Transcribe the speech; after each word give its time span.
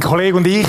Mein 0.00 0.08
Kollege 0.08 0.36
und 0.38 0.46
ich, 0.46 0.66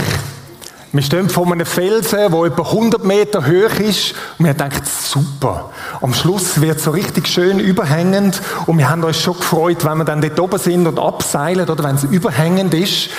wir 0.92 1.02
stehen 1.02 1.30
vor 1.30 1.50
einem 1.50 1.66
Felsen, 1.66 2.20
der 2.20 2.44
etwa 2.44 2.64
100 2.64 3.06
Meter 3.06 3.48
hoch 3.48 3.80
ist. 3.80 4.14
Und 4.38 4.46
wir 4.46 4.54
denken, 4.54 4.82
super. 4.84 5.70
Am 6.02 6.14
Schluss 6.14 6.60
wird 6.60 6.80
es 6.80 6.84
so 6.84 6.92
richtig 6.92 7.30
schön 7.30 7.58
überhängend. 7.62 8.42
Und 8.66 8.78
wir 8.78 8.90
haben 8.90 9.02
uns 9.06 9.22
schon 9.22 9.38
gefreut, 9.38 9.86
wenn 9.86 10.00
wir 10.00 10.04
dann 10.04 10.20
dort 10.20 10.38
oben 10.38 10.60
sind 10.60 10.86
und 10.86 11.00
abseilen, 11.00 11.70
oder 11.70 11.82
wenn 11.82 11.96
es 11.96 12.04
überhängend 12.04 12.74
ist, 12.74 13.10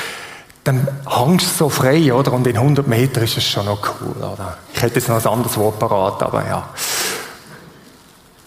dann 0.65 0.87
hängst 1.09 1.47
du 1.47 1.65
so 1.65 1.69
frei, 1.71 2.13
oder? 2.13 2.35
Und 2.35 2.47
in 2.47 2.59
100 2.59 2.87
Metern 2.87 3.25
ist 3.25 3.39
es 3.39 3.45
schon 3.45 3.65
noch 3.65 3.81
cool, 4.03 4.23
oder? 4.23 4.59
Ich 4.75 4.83
hätte 4.83 4.97
jetzt 4.97 5.09
noch 5.09 5.19
ein 5.19 5.33
anderes 5.33 5.57
Wort 5.57 5.79
parat, 5.79 6.23
aber 6.23 6.47
ja. 6.47 6.69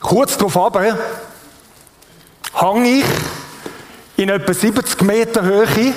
Kurz 0.02 0.38
darauf 0.38 0.56
aber, 0.56 1.00
hang 2.54 2.86
ich 2.86 3.06
in 4.18 4.30
etwa 4.30 4.54
70 4.54 5.02
Meter 5.02 5.42
Höhe 5.42 5.96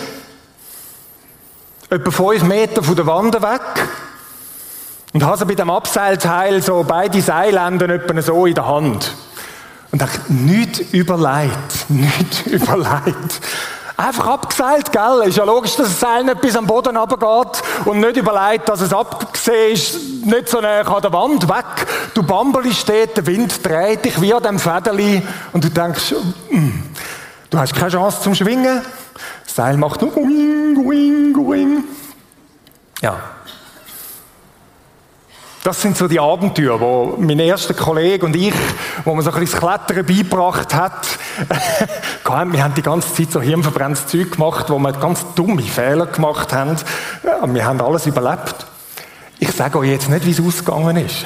etwa 1.90 2.10
fünf 2.10 2.42
Meter 2.42 2.82
von 2.82 2.96
der 2.96 3.06
Wand 3.06 3.34
weg 3.34 3.88
und 5.14 5.24
habe 5.24 5.46
bei 5.46 5.54
dem 5.54 5.70
Abseilteil 5.70 6.62
so 6.62 6.84
beide 6.86 7.20
Seilenden 7.22 7.90
etwa 7.90 8.20
so 8.20 8.46
in 8.46 8.54
der 8.54 8.66
Hand. 8.66 9.14
Und 9.90 10.02
dachte, 10.02 10.20
nicht 10.30 10.92
überlegt, 10.92 11.88
nicht 11.88 12.46
überlegt. 12.46 13.40
Einfach 13.96 14.28
abgeseilt, 14.28 14.92
gell? 14.92 15.24
Ist 15.26 15.38
ja 15.38 15.44
logisch, 15.44 15.74
dass 15.76 15.88
das 15.88 16.00
Seil 16.00 16.22
nicht 16.22 16.40
bis 16.40 16.54
am 16.54 16.66
Boden 16.66 16.96
runtergeht 16.96 17.62
und 17.84 17.98
nicht 17.98 18.16
überlegt, 18.16 18.68
dass 18.68 18.80
es 18.80 18.92
abgesehen 18.92 19.72
ist, 19.72 20.24
nicht 20.24 20.48
so 20.48 20.60
nah 20.60 20.82
an 20.82 21.02
der 21.02 21.12
Wand 21.12 21.48
weg. 21.48 21.86
Du 22.14 22.22
Bambeli 22.22 22.72
steht, 22.72 23.16
der 23.16 23.26
Wind 23.26 23.66
dreht 23.66 24.04
dich 24.04 24.20
wie 24.20 24.32
an 24.32 24.42
dem 24.42 24.58
Federli 24.60 25.20
und 25.52 25.64
du 25.64 25.70
denkst, 25.70 26.14
mm, 26.50 26.68
du 27.50 27.58
hast 27.58 27.74
keine 27.74 27.90
Chance 27.90 28.22
zum 28.22 28.36
Schwingen. 28.36 28.82
Seil 29.58 29.76
macht 29.76 30.00
Wing, 30.02 30.88
Wing, 30.88 31.34
Wing. 31.34 31.82
Ja. 33.02 33.18
Das 35.64 35.82
sind 35.82 35.96
so 35.96 36.06
die 36.06 36.20
Abenteuer, 36.20 36.80
wo 36.80 37.16
mein 37.18 37.40
erster 37.40 37.74
Kollege 37.74 38.24
und 38.24 38.36
ich, 38.36 38.54
wo 39.04 39.16
man 39.16 39.24
so 39.24 39.32
ein 39.32 39.40
bisschen 39.40 39.60
das 39.60 39.84
Klettern 39.84 40.06
beigebracht 40.06 40.72
hat, 40.72 41.08
wir 42.52 42.62
haben 42.62 42.74
die 42.74 42.82
ganze 42.82 43.12
Zeit 43.12 43.32
so 43.32 43.40
hirnverbrenntes 43.40 44.06
Zeug 44.06 44.30
gemacht, 44.30 44.70
wo 44.70 44.78
wir 44.78 44.92
ganz 44.92 45.26
dumme 45.34 45.62
Fehler 45.62 46.06
gemacht 46.06 46.52
haben. 46.52 46.76
Ja, 47.24 47.52
wir 47.52 47.66
haben 47.66 47.80
alles 47.80 48.06
überlebt. 48.06 48.64
Ich 49.40 49.50
sage 49.50 49.76
euch 49.80 49.90
jetzt 49.90 50.08
nicht, 50.08 50.24
wie 50.24 50.30
es 50.30 50.40
ausgegangen 50.40 50.98
ist. 50.98 51.24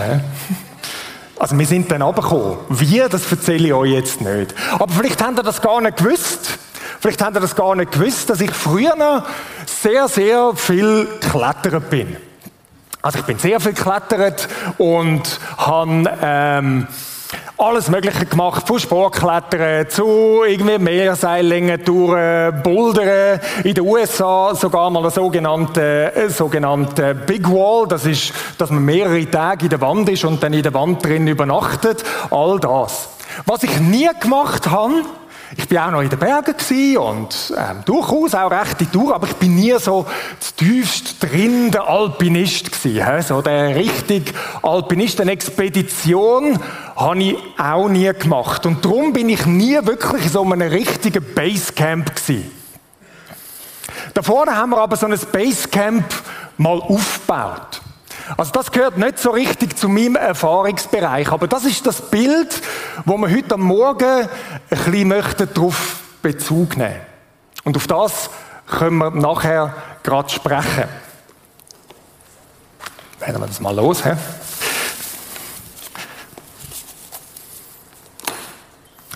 Also 1.38 1.58
wir 1.58 1.66
sind 1.66 1.92
dann 1.92 2.00
runtergekommen. 2.00 2.56
Wie, 2.70 3.04
das 3.10 3.30
erzähle 3.30 3.66
ich 3.66 3.74
euch 3.74 3.90
jetzt 3.90 4.22
nicht. 4.22 4.54
Aber 4.72 4.90
vielleicht 4.90 5.22
habt 5.22 5.38
ihr 5.38 5.42
das 5.42 5.60
gar 5.60 5.82
nicht 5.82 5.98
gewusst. 5.98 6.58
Vielleicht 7.02 7.20
habt 7.20 7.36
ihr 7.36 7.40
das 7.40 7.56
gar 7.56 7.74
nicht 7.74 7.90
gewusst, 7.90 8.30
dass 8.30 8.40
ich 8.40 8.52
früher 8.52 9.24
sehr, 9.66 10.06
sehr 10.06 10.52
viel 10.54 11.08
klettert 11.20 11.90
bin. 11.90 12.16
Also 13.02 13.18
ich 13.18 13.24
bin 13.24 13.40
sehr 13.40 13.58
viel 13.58 13.72
geklettert 13.72 14.46
und 14.78 15.40
habe 15.56 16.16
ähm, 16.22 16.86
alles 17.58 17.88
Mögliche 17.88 18.24
gemacht, 18.24 18.68
von 18.68 18.78
Sportklettern 18.78 19.90
zu 19.90 20.44
irgendwie 20.46 20.78
Meerseillängen, 20.78 21.84
durch 21.84 22.52
Bouldern, 22.62 23.40
in 23.64 23.74
den 23.74 23.84
USA 23.84 24.54
sogar 24.54 24.88
mal 24.88 25.00
eine 25.00 25.10
sogenannte, 25.10 26.14
äh, 26.14 26.28
sogenannte 26.28 27.16
Big 27.16 27.50
Wall, 27.50 27.88
das 27.88 28.06
ist, 28.06 28.32
dass 28.58 28.70
man 28.70 28.84
mehrere 28.84 29.28
Tage 29.28 29.64
in 29.64 29.70
der 29.70 29.80
Wand 29.80 30.08
ist 30.08 30.24
und 30.24 30.40
dann 30.40 30.52
in 30.52 30.62
der 30.62 30.72
Wand 30.72 31.04
drin 31.04 31.26
übernachtet, 31.26 32.04
all 32.30 32.60
das. 32.60 33.08
Was 33.44 33.64
ich 33.64 33.80
nie 33.80 34.08
gemacht 34.20 34.70
habe, 34.70 35.02
ich 35.56 35.68
bin 35.68 35.78
auch 35.78 35.90
noch 35.90 36.00
in 36.00 36.08
den 36.08 36.18
Bergen 36.18 36.54
und 36.96 37.54
ähm, 37.56 37.82
durchaus 37.84 38.34
auch 38.34 38.50
recht 38.50 38.80
in 38.80 38.90
Tour, 38.90 39.14
aber 39.14 39.26
ich 39.26 39.34
bin 39.34 39.54
nie 39.54 39.74
so 39.78 40.06
tiefst 40.56 41.22
drin 41.22 41.70
der 41.70 41.86
Alpinist 41.86 42.72
gewesen. 42.72 43.04
He? 43.04 43.22
So 43.22 43.42
der 43.42 43.74
richtig 43.76 44.32
Alpinist, 44.62 45.20
eine 45.20 45.32
Expedition 45.32 46.58
habe 46.96 47.22
ich 47.22 47.36
auch 47.58 47.88
nie 47.88 48.10
gemacht. 48.12 48.64
Und 48.64 48.84
darum 48.84 49.12
bin 49.12 49.28
ich 49.28 49.44
nie 49.44 49.78
wirklich 49.82 50.30
so 50.30 50.42
einem 50.42 50.62
richtigen 50.62 51.22
Basecamp 51.34 52.16
gewesen. 52.16 52.50
Davor 54.14 54.46
haben 54.46 54.70
wir 54.70 54.78
aber 54.78 54.96
so 54.96 55.06
ein 55.06 55.18
Basecamp 55.32 56.04
mal 56.56 56.80
aufgebaut. 56.80 57.81
Also 58.36 58.52
das 58.52 58.70
gehört 58.72 58.96
nicht 58.98 59.18
so 59.18 59.30
richtig 59.30 59.76
zu 59.76 59.88
meinem 59.88 60.16
Erfahrungsbereich, 60.16 61.30
aber 61.30 61.48
das 61.48 61.64
ist 61.64 61.86
das 61.86 62.10
Bild, 62.10 62.60
wo 63.04 63.16
wir 63.18 63.30
heute 63.30 63.54
am 63.54 63.62
Morgen 63.62 64.04
ein 64.22 64.28
bisschen 64.68 65.08
möchten 65.08 65.48
darauf 65.52 66.00
Bezug 66.22 66.76
nehmen. 66.76 67.00
Und 67.64 67.76
auf 67.76 67.86
das 67.86 68.30
können 68.66 68.98
wir 68.98 69.10
nachher 69.10 69.74
gerade 70.02 70.30
sprechen. 70.30 70.84
Werden 73.18 73.40
wir 73.40 73.46
das 73.46 73.60
mal 73.60 73.74
los, 73.74 74.04
hä? 74.04 74.16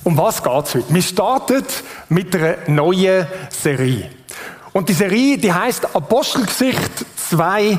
Um 0.04 0.16
was 0.16 0.40
geht 0.40 0.64
es 0.66 0.74
heute? 0.76 0.94
Wir 0.94 1.02
starten 1.02 1.64
mit 2.08 2.34
einer 2.36 2.56
neuen 2.68 3.26
Serie. 3.50 4.10
Und 4.72 4.88
die 4.88 4.92
Serie, 4.92 5.38
die 5.38 5.52
heißt 5.52 5.96
Apostelgesicht 5.96 7.04
2 7.28 7.78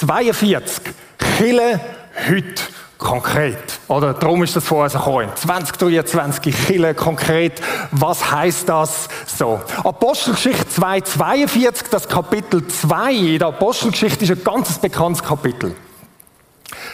42. 0.00 0.94
Chille 1.36 1.80
heute 2.28 2.62
konkret. 2.98 3.58
Oder 3.88 4.14
darum 4.14 4.42
ist 4.42 4.54
das 4.54 4.64
vorher 4.64 4.90
so 4.90 4.98
gekommen. 4.98 5.30
2023 5.34 6.54
Chille 6.66 6.94
konkret. 6.94 7.60
Was 7.90 8.30
heißt 8.30 8.68
das 8.68 9.08
so? 9.26 9.60
Apostelgeschichte 9.82 10.68
242, 10.68 11.88
das 11.90 12.08
Kapitel 12.08 12.66
2 12.66 13.12
in 13.12 13.38
der 13.38 13.48
Apostelgeschichte 13.48 14.24
ist 14.24 14.30
ein 14.30 14.44
ganz 14.44 14.78
bekanntes 14.78 15.22
Kapitel. 15.22 15.74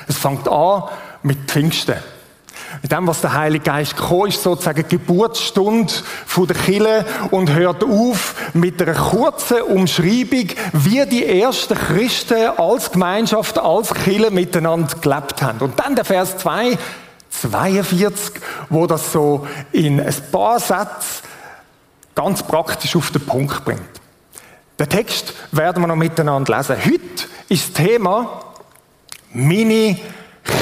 Es 0.06 0.16
fängt 0.16 0.48
an 0.48 0.84
mit 1.22 1.50
Pfingsten. 1.50 1.96
Mit 2.82 2.92
dem, 2.92 3.06
was 3.06 3.20
der 3.20 3.34
Heilige 3.34 3.64
Geist 3.64 3.96
gekommen 3.96 4.28
ist, 4.28 4.42
sozusagen 4.42 4.84
die 4.88 4.96
Geburtsstunde 4.96 5.92
der 6.36 6.56
Kille 6.56 7.04
und 7.30 7.52
hört 7.52 7.84
auf 7.84 8.34
mit 8.54 8.80
einer 8.82 8.94
kurzen 8.94 9.62
Umschreibung, 9.62 10.48
wie 10.72 11.06
die 11.06 11.26
ersten 11.40 11.74
Christen 11.74 12.48
als 12.56 12.92
Gemeinschaft, 12.92 13.58
als 13.58 13.94
Kille 13.94 14.30
miteinander 14.30 14.96
gelebt 15.00 15.42
haben. 15.42 15.60
Und 15.60 15.78
dann 15.78 15.94
der 15.94 16.04
Vers 16.04 16.38
2, 16.38 16.78
42, 17.30 18.40
wo 18.68 18.86
das 18.86 19.12
so 19.12 19.46
in 19.72 20.00
ein 20.00 20.14
paar 20.30 20.60
Sätzen 20.60 21.24
ganz 22.14 22.42
praktisch 22.42 22.96
auf 22.96 23.10
den 23.10 23.24
Punkt 23.24 23.64
bringt. 23.64 23.80
Den 24.78 24.88
Text 24.88 25.34
werden 25.52 25.82
wir 25.82 25.86
noch 25.86 25.96
miteinander 25.96 26.56
lesen. 26.56 26.76
Heute 26.76 27.28
ist 27.48 27.78
das 27.78 27.84
Thema 27.84 28.42
Mini 29.32 30.00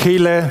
Kille 0.03 0.51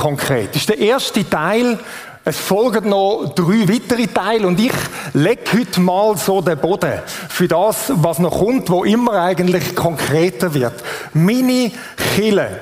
konkret. 0.00 0.48
Das 0.50 0.62
ist 0.62 0.68
der 0.68 0.78
erste 0.78 1.28
Teil. 1.28 1.78
Es 2.24 2.38
folgen 2.38 2.90
noch 2.90 3.32
drei 3.34 3.66
weitere 3.68 4.06
Teile 4.06 4.46
und 4.46 4.60
ich 4.60 4.72
lege 5.14 5.42
heute 5.54 5.80
mal 5.80 6.16
so 6.16 6.40
den 6.42 6.58
Boden 6.58 7.00
für 7.28 7.48
das, 7.48 7.90
was 7.94 8.18
noch 8.18 8.38
kommt, 8.38 8.68
wo 8.68 8.84
immer 8.84 9.14
eigentlich 9.22 9.74
konkreter 9.74 10.52
wird. 10.52 10.74
Mini 11.14 11.72
Chile. 12.14 12.60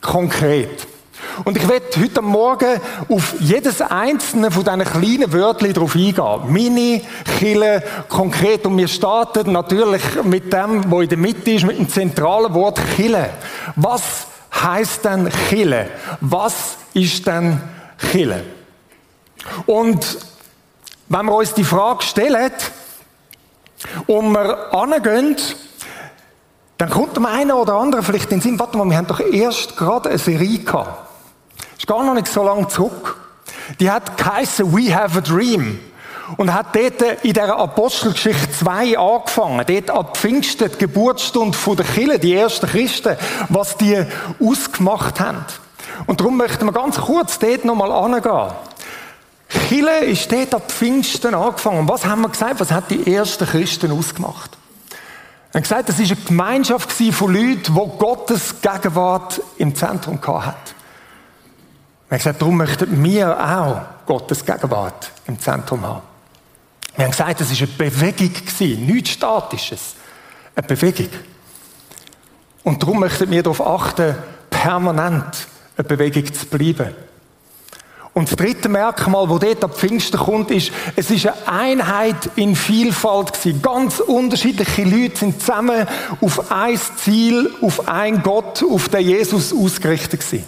Konkret. 0.00 0.86
Und 1.44 1.56
ich 1.56 1.66
werde 1.68 1.86
heute 2.00 2.20
Morgen 2.20 2.80
auf 3.08 3.34
jedes 3.40 3.80
einzelne 3.80 4.50
von 4.50 4.64
diesen 4.64 4.84
kleinen 4.84 5.32
Wörtern 5.32 5.72
darauf 5.72 5.94
eingehen. 5.94 6.52
Mini, 6.52 7.02
Chile, 7.38 7.82
konkret. 8.08 8.66
Und 8.66 8.76
wir 8.76 8.88
starten 8.88 9.52
natürlich 9.52 10.02
mit 10.24 10.52
dem, 10.52 10.90
wo 10.90 11.00
in 11.00 11.08
der 11.08 11.18
Mitte 11.18 11.52
ist, 11.52 11.64
mit 11.64 11.78
dem 11.78 11.88
zentralen 11.88 12.52
Wort 12.52 12.80
Chile. 12.96 13.30
Was 13.76 14.26
heißt 14.62 15.04
denn 15.04 15.30
Chile? 15.48 15.90
Was 16.20 16.76
ist 16.94 17.26
denn 17.26 17.60
Chile? 18.10 18.44
Und 19.66 20.18
wenn 21.08 21.26
wir 21.26 21.34
uns 21.34 21.54
die 21.54 21.64
Frage 21.64 22.02
stellen 22.02 22.50
und 24.06 24.32
wir 24.32 24.72
angehen, 24.72 25.36
dann 26.78 26.90
kommt 26.90 27.16
dem 27.16 27.26
einen 27.26 27.52
oder 27.52 27.74
anderen 27.74 28.04
vielleicht 28.04 28.30
in 28.32 28.38
den 28.38 28.40
Sinn, 28.40 28.58
warte 28.58 28.76
mal, 28.76 28.88
wir 28.88 28.96
haben 28.96 29.06
doch 29.06 29.20
erst 29.20 29.76
gerade 29.76 30.08
eine 30.08 30.18
Serie 30.18 30.58
gehabt. 30.58 31.10
Ist 31.76 31.86
gar 31.86 32.02
noch 32.04 32.14
nicht 32.14 32.28
so 32.28 32.42
lange 32.42 32.66
zurück. 32.68 33.16
Die 33.78 33.90
hat 33.90 34.16
geheißen 34.16 34.72
We 34.72 34.94
Have 34.94 35.18
a 35.18 35.20
Dream 35.20 35.78
und 36.36 36.52
hat 36.52 36.74
dort 36.74 37.24
in 37.24 37.32
der 37.32 37.56
Apostelgeschichte 37.56 38.50
2 38.50 38.98
angefangen. 38.98 39.64
Dort 39.66 39.90
ab 39.90 40.16
Pfingsten, 40.16 40.70
die 40.70 40.78
Geburtsstunde 40.78 41.56
der 41.76 41.84
Kirche, 41.84 42.18
die 42.18 42.34
ersten 42.34 42.66
Christen, 42.66 43.16
was 43.48 43.76
die 43.76 44.04
ausgemacht 44.40 45.20
haben. 45.20 45.44
Und 46.06 46.20
darum 46.20 46.36
möchten 46.36 46.64
wir 46.64 46.72
ganz 46.72 46.98
kurz 46.98 47.38
dort 47.38 47.64
nochmal 47.64 47.92
angehen. 47.92 48.52
Chile 49.68 50.04
ist 50.04 50.30
dort 50.32 50.54
ab 50.54 50.70
Pfingsten 50.70 51.34
angefangen. 51.34 51.80
Und 51.80 51.88
was 51.88 52.04
haben 52.06 52.22
wir 52.22 52.30
gesagt? 52.30 52.60
Was 52.60 52.70
hat 52.70 52.90
die 52.90 53.14
ersten 53.14 53.46
Christen 53.46 53.92
ausgemacht? 53.92 54.56
Wir 55.50 55.58
haben 55.58 55.62
gesagt, 55.62 55.88
das 55.90 55.98
war 55.98 56.06
eine 56.06 56.16
Gemeinschaft 56.16 56.92
von 56.92 57.34
Leuten, 57.34 57.74
die 57.74 57.98
Gottes 57.98 58.60
Gegenwart 58.62 59.42
im 59.58 59.74
Zentrum 59.74 60.18
hatten. 60.22 60.56
Wir 62.08 62.16
haben 62.16 62.18
gesagt, 62.18 62.40
darum 62.40 62.56
möchten 62.56 63.04
wir 63.04 63.38
auch 63.38 64.06
Gottes 64.06 64.44
Gegenwart 64.44 65.10
im 65.26 65.38
Zentrum 65.38 65.82
haben. 65.86 66.11
Wir 66.96 67.04
haben 67.04 67.12
gesagt, 67.12 67.40
es 67.40 67.50
war 67.50 67.68
eine 67.68 67.90
Bewegung, 67.90 68.86
nichts 68.86 69.10
Statisches. 69.10 69.94
eine 70.54 70.66
Bewegung. 70.66 71.08
Und 72.62 72.82
darum 72.82 73.00
möchten 73.00 73.30
wir 73.30 73.42
darauf 73.42 73.66
achten, 73.66 74.14
permanent 74.50 75.48
eine 75.76 75.88
Bewegung 75.88 76.32
zu 76.32 76.46
bleiben. 76.46 76.94
Und 78.14 78.28
das 78.28 78.36
dritte 78.36 78.68
Merkmal, 78.68 79.30
wo 79.30 79.38
dort 79.38 79.64
ab 79.64 79.74
Pfingsten 79.74 80.18
kommt, 80.18 80.50
ist, 80.50 80.70
es 80.96 81.10
ist 81.10 81.26
eine 81.26 81.48
Einheit 81.48 82.30
in 82.36 82.54
Vielfalt 82.54 83.32
gewesen. 83.32 83.62
Ganz 83.62 84.00
unterschiedliche 84.00 84.84
Leute 84.84 85.16
sind 85.16 85.40
zusammen 85.40 85.86
auf 86.20 86.52
ein 86.52 86.78
Ziel, 86.96 87.50
auf 87.62 87.88
ein 87.88 88.22
Gott, 88.22 88.62
auf 88.70 88.90
den 88.90 89.00
Jesus 89.00 89.54
ausgerichtet 89.54 90.20
gewesen. 90.20 90.44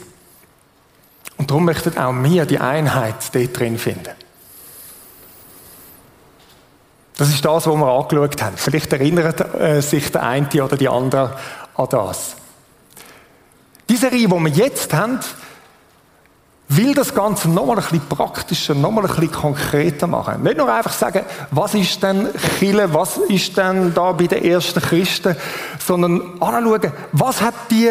Und 1.39 1.51
darum 1.51 1.65
möchten 1.65 1.97
auch 1.97 2.13
wir 2.13 2.45
die 2.45 2.59
Einheit 2.59 3.35
dort 3.35 3.59
drin 3.59 3.79
finden. 3.79 4.13
Das 7.17 7.29
ist 7.29 7.45
das, 7.45 7.67
was 7.67 7.77
wir 7.77 7.87
angeschaut 7.87 8.43
haben. 8.43 8.57
Vielleicht 8.57 8.93
erinnert 8.93 9.55
äh, 9.55 9.81
sich 9.81 10.11
der 10.11 10.25
eine 10.25 10.49
oder 10.65 10.77
die 10.77 10.89
andere 10.89 11.37
an 11.77 11.87
das. 11.91 12.37
Die 13.89 13.97
Serie, 13.97 14.27
die 14.27 14.33
wir 14.33 14.49
jetzt 14.49 14.93
haben, 14.93 15.21
will 16.69 16.95
das 16.95 17.15
Ganze 17.15 17.49
nochmal 17.51 17.77
ein 17.77 17.83
bisschen 17.83 18.09
praktischer, 18.09 18.75
nochmal 18.75 19.05
ein 19.05 19.11
bisschen 19.11 19.31
konkreter 19.31 20.07
machen. 20.07 20.43
Nicht 20.43 20.57
nur 20.57 20.73
einfach 20.73 20.93
sagen, 20.93 21.25
was 21.51 21.75
ist 21.75 22.03
denn 22.03 22.29
Chile, 22.59 22.93
was 22.93 23.19
ist 23.19 23.57
denn 23.57 23.93
da 23.95 24.13
bei 24.13 24.27
den 24.27 24.45
ersten 24.45 24.81
Christen, 24.81 25.37
sondern 25.79 26.41
anschauen, 26.41 26.93
was 27.13 27.43
hat 27.43 27.55
die 27.71 27.91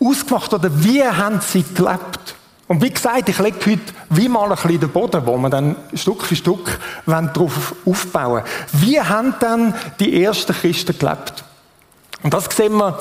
ausgemacht 0.00 0.52
oder 0.54 0.70
wie 0.82 1.04
haben 1.04 1.40
sie 1.40 1.62
gelebt. 1.62 2.34
Und 2.68 2.82
wie 2.82 2.90
gesagt, 2.90 3.30
ich 3.30 3.38
lege 3.38 3.58
heute 3.58 3.80
wie 4.10 4.28
mal 4.28 4.44
ein 4.44 4.50
bisschen 4.50 4.80
den 4.80 4.90
Boden, 4.90 5.26
wo 5.26 5.38
wir 5.38 5.48
dann 5.48 5.74
Stück 5.94 6.22
für 6.22 6.36
Stück 6.36 6.78
darauf 7.06 7.74
aufbauen 7.86 8.42
Wie 8.72 9.00
haben 9.00 9.34
dann 9.40 9.74
die 9.98 10.22
ersten 10.22 10.52
Christen 10.52 10.96
gelebt? 10.98 11.44
Und 12.22 12.34
das 12.34 12.44
sehen 12.54 12.76
wir 12.76 12.98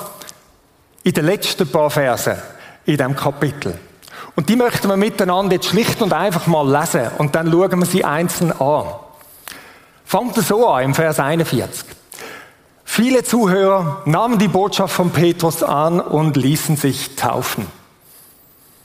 in 1.03 1.11
den 1.11 1.25
letzten 1.25 1.67
paar 1.67 1.89
Versen 1.89 2.37
in 2.85 2.95
diesem 2.95 3.15
Kapitel. 3.15 3.77
Und 4.35 4.47
die 4.47 4.55
möchten 4.55 4.87
wir 4.87 4.95
miteinander 4.95 5.55
jetzt 5.55 5.67
schlicht 5.67 6.01
und 6.01 6.13
einfach 6.13 6.47
mal 6.47 6.69
lesen 6.69 7.09
und 7.17 7.35
dann 7.35 7.51
schauen 7.51 7.79
wir 7.79 7.85
sie 7.85 8.05
einzeln 8.05 8.53
an. 8.53 8.85
Fangt 10.05 10.37
es 10.37 10.47
so 10.47 10.65
an 10.67 10.85
im 10.85 10.95
Vers 10.95 11.19
41. 11.19 11.85
Viele 12.85 13.23
Zuhörer 13.23 14.03
nahmen 14.05 14.37
die 14.37 14.47
Botschaft 14.47 14.95
von 14.95 15.11
Petrus 15.11 15.61
an 15.61 15.99
und 15.99 16.37
ließen 16.37 16.77
sich 16.77 17.17
taufen. 17.17 17.67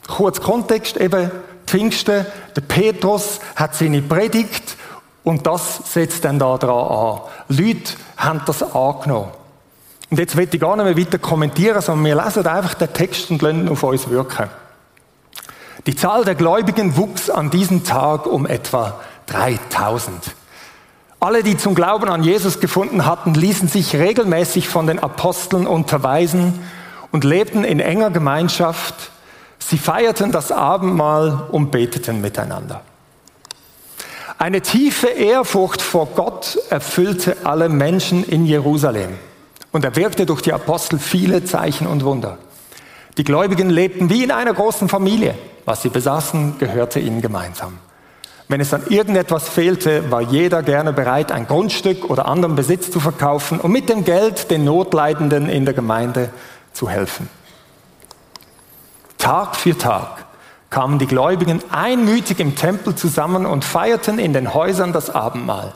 Kurz 0.07 0.41
Kontext, 0.41 0.97
eben 0.97 1.31
Pfingsten, 1.67 2.27
der 2.57 2.61
Petrus 2.63 3.41
hat 3.57 3.75
seine 3.75 4.03
Predigt 4.03 4.77
und 5.25 5.47
das 5.47 5.93
setzt 5.93 6.25
dann 6.25 6.39
da 6.39 6.59
dran 6.59 6.71
an. 6.71 7.21
Leute 7.49 7.95
haben 8.17 8.43
das 8.47 8.63
angenommen. 8.63 9.31
Und 10.11 10.19
jetzt 10.19 10.37
will 10.37 10.49
ich 10.51 10.61
gar 10.61 10.77
nicht 10.77 10.85
mehr 10.85 10.99
weiter 10.99 11.19
kommentieren, 11.19 11.81
sondern 11.81 12.05
wir 12.05 12.23
lesen 12.23 12.47
einfach 12.47 12.75
den 12.75 12.93
Text 12.93 13.31
und 13.31 13.41
lassen 13.41 13.69
auf 13.69 13.83
uns 13.83 14.11
wirken. 14.11 14.51
Die 15.87 15.97
Zahl 15.97 16.25
der 16.25 16.35
Gläubigen 16.35 16.97
wuchs 16.97 17.31
an 17.31 17.51
diesem 17.51 17.83
Tag 17.83 18.27
um 18.27 18.47
etwa 18.47 19.01
3000. 19.27 20.35
Alle, 21.19 21.43
die 21.43 21.57
zum 21.57 21.75
Glauben 21.75 22.09
an 22.09 22.25
Jesus 22.25 22.61
gefunden 22.61 23.07
hatten, 23.07 23.35
ließen 23.35 23.69
sich 23.69 23.97
regelmäßig 23.97 24.69
von 24.69 24.87
den 24.87 24.99
Aposteln 24.99 25.67
unterweisen 25.67 26.61
und 27.11 27.25
lebten 27.25 27.65
in 27.65 27.81
enger 27.81 28.11
Gemeinschaft. 28.11 29.13
Sie 29.69 29.79
feierten 29.79 30.33
das 30.33 30.53
Abendmahl 30.53 31.47
und 31.51 31.71
beteten 31.71 32.21
miteinander. 32.21 32.83
Eine 34.39 34.61
tiefe 34.61 35.07
Ehrfurcht 35.07 35.81
vor 35.81 36.07
Gott 36.15 36.59
erfüllte 36.69 37.37
alle 37.45 37.69
Menschen 37.69 38.25
in 38.25 38.45
Jerusalem 38.45 39.19
und 39.71 39.85
er 39.85 39.95
wirkte 39.97 40.27
durch 40.27 40.43
die 40.43 40.53
Apostel 40.53 40.99
viele 40.99 41.45
Zeichen 41.45 41.87
und 41.87 42.05
Wunder. 42.05 42.39
Die 43.19 43.25
Gläubigen 43.25 43.71
lebten 43.71 44.11
wie 44.11 44.25
in 44.25 44.31
einer 44.31 44.53
großen 44.53 44.89
Familie. 44.89 45.35
Was 45.65 45.83
sie 45.83 45.91
besaßen, 45.91 46.59
gehörte 46.59 46.99
ihnen 46.99 47.21
gemeinsam. 47.21 47.79
Wenn 48.49 48.61
es 48.61 48.75
an 48.75 48.83
irgendetwas 48.89 49.49
fehlte, 49.49 50.11
war 50.11 50.21
jeder 50.23 50.63
gerne 50.63 50.93
bereit, 50.93 51.31
ein 51.31 51.47
Grundstück 51.47 52.11
oder 52.11 52.27
anderen 52.27 52.57
Besitz 52.57 52.91
zu 52.91 53.01
verkaufen 53.01 53.61
und 53.61 53.71
mit 53.71 53.89
dem 53.89 54.05
Geld 54.05 54.51
den 54.51 54.65
Notleidenden 54.65 55.49
in 55.49 55.65
der 55.65 55.75
Gemeinde 55.75 56.31
zu 56.73 56.89
helfen. 56.89 57.29
Tag 59.23 59.55
für 59.55 59.79
Tag 59.79 60.25
kamen 60.69 60.99
die 60.99 61.07
Gläubigen 61.07 61.63
einmütig 61.71 62.41
im 62.41 62.57
Tempel 62.57 62.97
zusammen 62.97 63.47
und 63.47 63.65
feierten 63.65 64.19
in 64.19 64.33
den 64.33 64.53
Häusern 64.53 64.93
das 64.93 65.11
Abendmahl. 65.11 65.75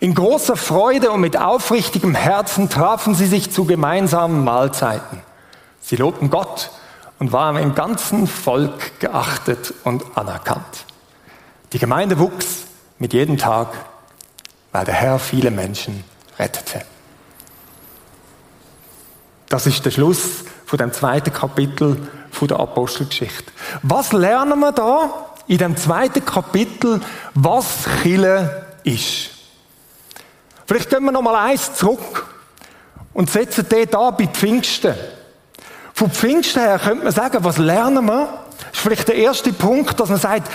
In 0.00 0.14
großer 0.14 0.54
Freude 0.54 1.10
und 1.10 1.22
mit 1.22 1.38
aufrichtigem 1.38 2.14
Herzen 2.14 2.68
trafen 2.68 3.14
sie 3.14 3.24
sich 3.24 3.50
zu 3.50 3.64
gemeinsamen 3.64 4.44
Mahlzeiten. 4.44 5.22
Sie 5.80 5.96
lobten 5.96 6.28
Gott 6.28 6.70
und 7.18 7.32
waren 7.32 7.56
im 7.56 7.74
ganzen 7.74 8.26
Volk 8.26 9.00
geachtet 9.00 9.72
und 9.84 10.04
anerkannt. 10.18 10.84
Die 11.72 11.78
Gemeinde 11.78 12.18
wuchs 12.18 12.64
mit 12.98 13.14
jedem 13.14 13.38
Tag, 13.38 13.68
weil 14.72 14.84
der 14.84 14.94
Herr 14.94 15.18
viele 15.18 15.50
Menschen 15.50 16.04
rettete. 16.38 16.82
Das 19.48 19.66
ist 19.66 19.86
der 19.86 19.90
Schluss 19.90 20.44
von 20.66 20.78
dem 20.78 20.92
zweiten 20.92 21.32
Kapitel 21.32 21.96
von 22.38 22.48
der 22.48 22.60
Apostelgeschichte. 22.60 23.52
Was 23.82 24.12
lernen 24.12 24.60
wir 24.60 24.70
da 24.70 25.10
in 25.48 25.58
dem 25.58 25.76
zweiten 25.76 26.24
Kapitel, 26.24 27.00
was 27.34 27.84
Chile 28.02 28.66
ist? 28.84 29.30
Vielleicht 30.64 30.88
gehen 30.88 31.04
wir 31.04 31.12
noch 31.12 31.22
mal 31.22 31.34
eins 31.34 31.74
zurück 31.74 32.26
und 33.12 33.28
setzen 33.28 33.68
den 33.68 33.90
da 33.90 34.10
bei 34.10 34.28
Pfingsten. 34.28 34.94
Von 35.94 36.12
Pfingsten 36.12 36.62
her 36.62 36.78
könnte 36.78 37.04
man 37.04 37.12
sagen, 37.12 37.42
was 37.42 37.58
lernen 37.58 38.04
wir? 38.06 38.28
Das 38.58 38.72
ist 38.74 38.80
vielleicht 38.80 39.08
der 39.08 39.16
erste 39.16 39.52
Punkt, 39.52 39.98
dass 39.98 40.08
man 40.08 40.18
sagt, 40.18 40.48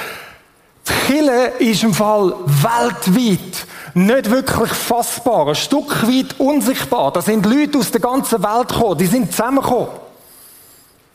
die 0.87 1.13
Kirche 1.13 1.53
ist 1.59 1.83
im 1.83 1.93
Fall 1.93 2.33
weltweit 2.45 3.67
nicht 3.93 4.29
wirklich 4.29 4.71
fassbar, 4.71 5.49
ein 5.49 5.55
Stück 5.55 6.07
weit 6.07 6.39
unsichtbar. 6.39 7.11
Da 7.11 7.21
sind 7.21 7.45
Leute 7.45 7.77
aus 7.77 7.91
der 7.91 8.01
ganzen 8.01 8.41
Welt 8.41 8.69
gekommen, 8.69 8.97
die 8.97 9.05
sind 9.05 9.31
zusammengekommen. 9.31 10.02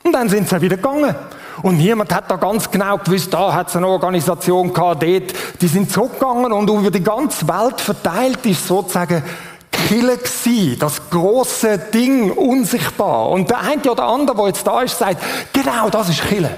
Und 0.08 0.14
dann 0.14 0.30
sind 0.30 0.48
sie 0.48 0.58
wieder 0.62 0.76
gegangen. 0.76 1.14
Und 1.60 1.76
niemand 1.76 2.14
hat 2.14 2.30
da 2.30 2.36
ganz 2.36 2.70
genau 2.70 2.96
gewusst, 2.96 3.34
da 3.34 3.52
hat 3.52 3.68
es 3.68 3.76
eine 3.76 3.88
Organisation 3.88 4.72
gehabt, 4.72 5.02
dort. 5.02 5.34
Die 5.60 5.68
sind 5.68 5.92
zurückgegangen 5.92 6.50
und 6.50 6.70
über 6.70 6.90
die 6.90 7.02
ganze 7.02 7.46
Welt 7.46 7.78
verteilt 7.78 8.46
ist 8.46 8.66
sozusagen 8.66 9.22
Kille 9.70 10.16
gsi, 10.16 10.78
das 10.78 11.10
große 11.10 11.76
Ding, 11.92 12.30
unsichtbar. 12.30 13.28
Und 13.28 13.50
der 13.50 13.60
eine 13.60 13.82
oder 13.82 14.04
andere, 14.04 14.34
der 14.34 14.46
jetzt 14.46 14.66
da 14.66 14.80
ist, 14.80 14.96
sagt, 14.96 15.22
genau, 15.52 15.90
das 15.90 16.08
ist 16.08 16.26
Kille. 16.26 16.54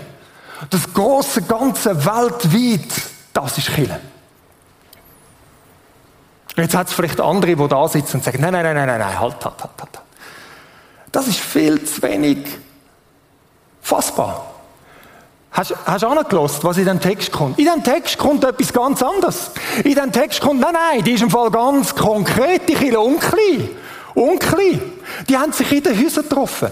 Das 0.68 0.94
große 0.94 1.42
Ganze 1.42 1.96
weltweit, 2.06 3.02
das 3.32 3.58
ist 3.58 3.74
Kille. 3.74 3.98
Jetzt 6.54 6.76
hat 6.76 6.86
es 6.86 6.92
vielleicht 6.92 7.20
andere, 7.20 7.56
die 7.56 7.68
da 7.68 7.88
sitzen 7.88 8.18
und 8.18 8.22
sagen, 8.22 8.40
nein, 8.42 8.52
nein, 8.52 8.62
nein, 8.62 8.86
nein, 8.86 9.00
nein, 9.00 9.18
halt, 9.18 9.44
halt, 9.44 9.60
halt, 9.60 9.72
halt. 9.80 10.02
Das 11.10 11.26
ist 11.26 11.40
viel 11.40 11.84
zu 11.84 12.00
wenig 12.02 12.46
fassbar. 13.80 14.46
Hast, 15.52 15.70
du 15.72 16.06
angelassen, 16.06 16.60
was 16.62 16.78
in 16.78 16.84
dem 16.84 17.00
Text 17.00 17.32
kommt? 17.32 17.58
In 17.58 17.66
dem 17.66 17.82
Text 17.82 18.16
kommt 18.18 18.44
etwas 18.44 18.72
ganz 18.72 19.02
anderes. 19.02 19.50
In 19.82 19.94
dem 19.94 20.12
Text 20.12 20.40
kommt, 20.40 20.60
nein, 20.60 20.72
nein, 20.72 21.04
die 21.04 21.12
ist 21.12 21.22
im 21.22 21.30
Fall 21.30 21.50
ganz 21.50 21.94
konkret, 21.94 22.68
die 22.68 22.74
Kirche 22.74 23.00
unklein. 23.00 23.68
Unklein. 24.14 24.80
Die 25.28 25.36
haben 25.36 25.52
sich 25.52 25.70
in 25.72 25.82
den 25.82 25.98
Häusern 25.98 26.28
getroffen. 26.28 26.68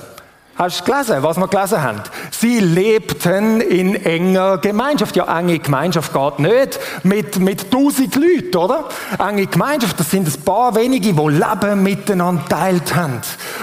Hast 0.59 0.81
du 0.81 0.91
gelesen, 0.91 1.23
was 1.23 1.37
wir 1.37 1.47
gelesen 1.47 1.83
haben? 1.83 2.03
Sie 2.33 2.59
lebten 2.59 3.61
in 3.61 3.95
enger 3.95 4.59
Gemeinschaft. 4.59 5.15
Ja, 5.15 5.39
enge 5.39 5.61
Gemeinschaft 5.61 6.13
geht 6.13 6.39
nicht 6.41 6.81
mit, 7.05 7.39
mit 7.39 7.71
tausend 7.71 8.17
Leuten, 8.17 8.57
oder? 8.57 8.89
Enge 9.21 9.47
Gemeinschaft, 9.47 10.01
das 10.01 10.11
sind 10.11 10.27
ein 10.27 10.43
paar 10.43 10.75
wenige, 10.75 11.13
die 11.13 11.29
Leben 11.29 11.83
miteinander 11.85 12.45
teilt 12.49 12.95
haben. 12.95 13.21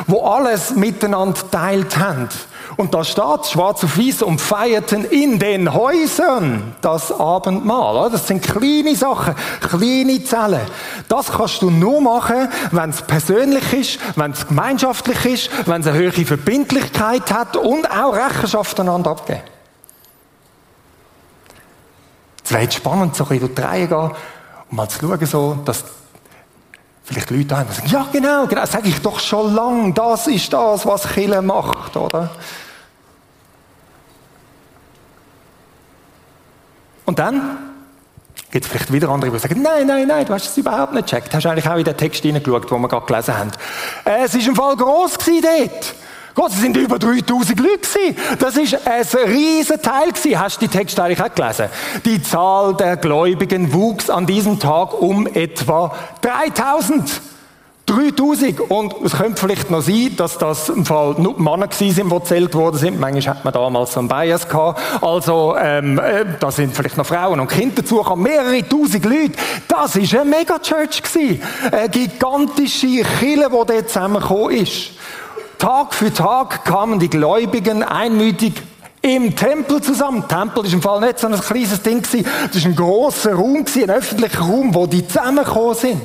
Wo 0.08 0.22
alles 0.25 0.75
miteinander 0.75 1.40
teilt 1.52 1.98
haben. 1.98 2.30
Und 2.77 2.94
da 2.94 3.03
steht 3.03 3.46
schwarz 3.46 3.84
auf 3.84 3.98
weiß 3.98 4.22
und 4.24 4.41
feierten 4.41 5.05
in 5.05 5.39
den 5.39 5.74
Häusern 5.74 6.75
das 6.82 7.12
Abendmahl. 7.12 8.10
Das 8.10 8.27
sind 8.27 8.44
kleine 8.44 8.96
Sachen, 8.96 9.36
kleine 9.62 10.24
Zellen. 10.24 10.62
Das 11.08 11.32
kannst 11.32 11.62
du 11.62 11.70
nur 11.70 12.01
machen, 12.01 12.50
wenn 12.72 12.89
es 12.89 13.01
persönlich 13.01 13.74
ist, 13.74 14.00
wenn 14.17 14.32
es 14.32 14.48
gemeinschaftlich 14.48 15.25
ist, 15.25 15.67
wenn 15.67 15.82
es 15.82 15.88
eine 15.88 15.98
höhere 15.98 16.25
Verbindlichkeit 16.25 17.32
hat 17.32 17.55
und 17.55 17.89
auch 17.89 18.13
Rechenschaft 18.13 18.79
einander 18.79 19.12
abgeben. 19.12 19.41
Es 22.44 22.51
wäre 22.51 22.72
spannend, 22.72 23.15
so 23.15 23.24
ein 23.24 23.39
bisschen 23.39 23.55
durch 23.55 23.70
die 23.72 23.88
gehen 23.88 23.98
und 23.98 24.13
mal 24.70 24.88
zu 24.88 25.00
schauen, 25.00 25.25
so, 25.25 25.58
dass 25.65 25.84
vielleicht 27.03 27.32
Leute 27.32 27.58
haben, 27.58 27.70
die 27.70 27.75
sagen, 27.75 27.89
ja 27.89 28.05
genau, 28.12 28.46
genau, 28.48 28.65
sage 28.65 28.89
ich 28.89 29.01
doch 29.01 29.20
schon 29.20 29.53
lange, 29.55 29.94
das 29.94 30.27
ist 30.27 30.51
das, 30.51 30.86
was 30.86 31.08
Kille 31.08 31.41
macht, 31.41 31.96
oder? 31.96 32.29
Und 37.05 37.19
dann 37.19 37.57
Gibt 38.51 38.65
es 38.65 38.71
vielleicht 38.71 38.93
wieder 38.93 39.09
andere, 39.09 39.31
die 39.31 39.39
sagen, 39.39 39.62
nein, 39.62 39.85
nein, 39.85 40.07
nein, 40.07 40.25
du 40.25 40.33
hast 40.33 40.47
es 40.47 40.57
überhaupt 40.57 40.93
nicht 40.93 41.09
gecheckt. 41.09 41.33
Hast 41.33 41.45
eigentlich 41.45 41.67
auch 41.67 41.75
in 41.75 41.83
den 41.83 41.97
Text 41.97 42.21
hineingeschaut, 42.24 42.71
den 42.71 42.81
wir 42.81 42.88
gerade 42.88 43.05
gelesen 43.05 43.38
haben. 43.38 43.51
Es 44.05 44.33
ist 44.33 44.47
im 44.47 44.55
Fall 44.55 44.77
gross 44.77 45.17
gewesen 45.17 45.41
dort. 45.43 45.95
Gott, 46.35 46.51
es 46.51 46.62
sind 46.62 46.77
über 46.77 47.00
3000 47.00 47.59
Leute 47.59 47.79
gewesen. 47.79 48.17
Das 48.39 48.55
ist 48.55 48.88
ein 48.88 49.29
riesen 49.29 49.81
Teil 49.81 50.09
gewesen. 50.09 50.39
Hast 50.39 50.62
du 50.62 50.67
die 50.67 50.77
Texte 50.77 51.03
eigentlich 51.03 51.21
auch 51.21 51.33
gelesen? 51.33 51.67
Die 52.05 52.21
Zahl 52.21 52.75
der 52.75 52.97
Gläubigen 52.97 53.74
wuchs 53.74 54.09
an 54.09 54.25
diesem 54.25 54.59
Tag 54.59 55.01
um 55.01 55.27
etwa 55.27 55.95
3000. 56.21 57.21
3000. 57.86 58.62
Und 58.62 58.96
es 59.04 59.13
könnte 59.13 59.39
vielleicht 59.39 59.70
noch 59.70 59.82
sein, 59.82 60.15
dass 60.18 60.38
das 60.38 60.70
im 60.70 60.86
Fall 60.86 61.15
nur 61.18 61.39
Männer 61.39 61.68
gewesen 61.68 61.96
sind, 61.96 62.12
die 62.12 62.15
gezählt 62.15 62.56
worden 62.56 62.77
sind. 62.77 63.00
Manchmal 63.00 63.36
hat 63.36 63.46
man 63.46 63.54
damals 63.54 63.94
so 63.94 64.00
einen 64.00 64.10
Bias 64.10 64.48
gehabt. 64.48 64.80
Also, 65.01 65.56
ähm, 65.58 66.00
äh, 66.00 66.25
da 66.39 66.51
sind 66.51 66.75
vielleicht 66.75 66.98
noch 66.98 67.06
Frauen 67.06 67.39
und 67.39 67.48
Kinder 67.48 67.82
dazu 67.82 67.98
gekommen. 67.98 68.24
Mehrere 68.24 68.68
tausend 68.68 69.06
Leute. 69.06 69.34
Das 69.68 69.96
ist 69.96 70.15
eine 70.15 70.25
Megachurch 70.25 71.04
gewesen. 71.04 71.42
Eine 71.72 71.89
gigantische 71.89 73.04
Kille, 73.20 73.50
die 73.50 73.51
dort 73.51 73.89
zusammengekommen 73.89 74.51
ist. 74.51 74.92
Tag 75.58 75.94
für 75.94 76.13
Tag 76.13 76.65
kamen 76.65 77.00
die 77.00 77.10
Gläubigen 77.10 77.84
einmütig 77.84 78.54
im 79.01 79.36
Tempel 79.36 79.82
zusammen. 79.82 80.24
Der 80.27 80.39
Tempel 80.39 80.65
ist 80.65 80.74
im 80.74 80.82
Fall 80.82 81.00
nicht 81.00 81.20
so 81.20 81.27
ein 81.27 81.39
kleines 81.39 81.82
Ding. 81.82 82.01
Das 82.01 82.56
ist 82.56 82.65
ein 82.65 82.75
großer 82.75 83.36
Raum 83.36 83.63
ein 83.75 83.89
öffentlicher 83.89 84.39
Raum, 84.39 84.74
wo 84.74 84.88
die 84.88 85.08
zusammengekommen 85.08 85.75
sind. 85.75 86.01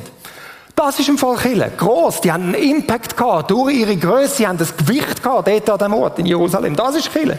Das 0.82 0.98
ist 0.98 1.10
im 1.10 1.18
Fall 1.18 1.36
Chile. 1.36 1.70
Gross. 1.76 2.22
Die 2.22 2.32
haben 2.32 2.54
einen 2.54 2.54
Impact 2.54 3.14
gehabt. 3.14 3.50
Durch 3.50 3.74
ihre 3.74 3.98
Größe 3.98 4.36
sie 4.36 4.48
haben 4.48 4.56
das 4.56 4.74
Gewicht 4.74 5.22
gehabt, 5.22 5.46
dort 5.46 5.68
an 5.68 5.78
dem 5.78 5.92
Ort 5.92 6.18
in 6.18 6.24
Jerusalem. 6.24 6.74
Das 6.74 6.96
ist 6.96 7.12
Chile. 7.12 7.38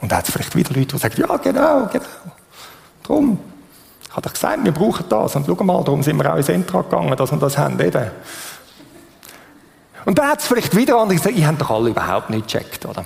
Und 0.00 0.10
da 0.10 0.16
hat 0.16 0.24
es 0.26 0.32
vielleicht 0.32 0.56
wieder 0.56 0.72
Leute, 0.72 0.86
die 0.86 0.98
sagen, 0.98 1.14
ja, 1.20 1.36
genau, 1.36 1.86
genau. 1.92 2.06
Drum. 3.02 3.38
Ich 4.02 4.10
habe 4.12 4.22
doch 4.22 4.32
gesagt, 4.32 4.64
wir 4.64 4.72
brauchen 4.72 5.04
das. 5.10 5.36
Und 5.36 5.44
schau 5.46 5.62
mal, 5.62 5.84
darum 5.84 6.02
sind 6.02 6.16
wir 6.16 6.32
auch 6.32 6.38
ins 6.38 6.48
Entra 6.48 6.80
gegangen, 6.80 7.14
dass 7.14 7.30
wir 7.32 7.38
das 7.38 7.58
haben. 7.58 7.78
Eben. 7.78 8.10
Und 10.06 10.18
dann 10.18 10.28
hat 10.28 10.40
es 10.40 10.46
vielleicht 10.46 10.74
wieder 10.74 10.96
andere 10.96 11.18
gesagt, 11.18 11.36
ich 11.36 11.44
habe 11.44 11.58
doch 11.58 11.68
alle 11.68 11.90
überhaupt 11.90 12.30
nicht 12.30 12.50
gecheckt, 12.50 12.86
oder? 12.86 13.04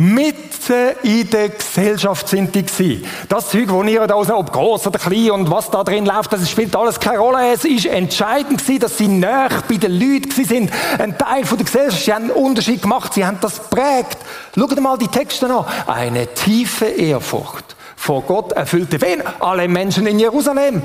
Mitten 0.00 0.96
in 1.02 1.28
der 1.28 1.48
Gesellschaft 1.48 2.28
sind 2.28 2.54
die 2.54 2.64
gewesen. 2.64 3.04
Das 3.28 3.50
Zeug, 3.50 3.68
wo 3.68 3.82
ihr 3.82 4.06
da 4.06 4.22
so, 4.24 4.36
ob 4.36 4.52
groß 4.52 4.86
oder 4.86 4.98
klein 4.98 5.32
und 5.32 5.50
was 5.50 5.70
da 5.70 5.82
drin 5.82 6.06
läuft, 6.06 6.32
das 6.32 6.48
spielt 6.48 6.76
alles 6.76 7.00
keine 7.00 7.18
Rolle. 7.18 7.52
Es 7.52 7.64
ist 7.64 7.86
entscheidend 7.86 8.60
gewesen, 8.60 8.78
dass 8.78 8.96
sie 8.96 9.08
näher 9.08 9.48
bei 9.68 9.74
den 9.74 9.92
Leuten 9.92 10.28
gewesen 10.28 10.44
sind. 10.44 10.72
Ein 10.98 11.18
Teil 11.18 11.44
von 11.44 11.58
der 11.58 11.64
Gesellschaft. 11.64 12.04
Sie 12.04 12.14
haben 12.14 12.30
einen 12.30 12.30
Unterschied 12.30 12.80
gemacht. 12.80 13.12
Sie 13.12 13.26
haben 13.26 13.38
das 13.40 13.58
prägt. 13.58 14.18
Schaut 14.56 14.80
mal 14.80 14.96
die 14.98 15.08
Texte 15.08 15.52
an. 15.52 15.64
Eine 15.88 16.32
tiefe 16.32 16.86
Ehrfurcht 16.86 17.74
vor 17.98 18.22
Gott 18.22 18.52
erfüllte 18.52 19.00
wen? 19.02 19.22
Alle 19.40 19.68
Menschen 19.68 20.06
in 20.06 20.18
Jerusalem. 20.18 20.80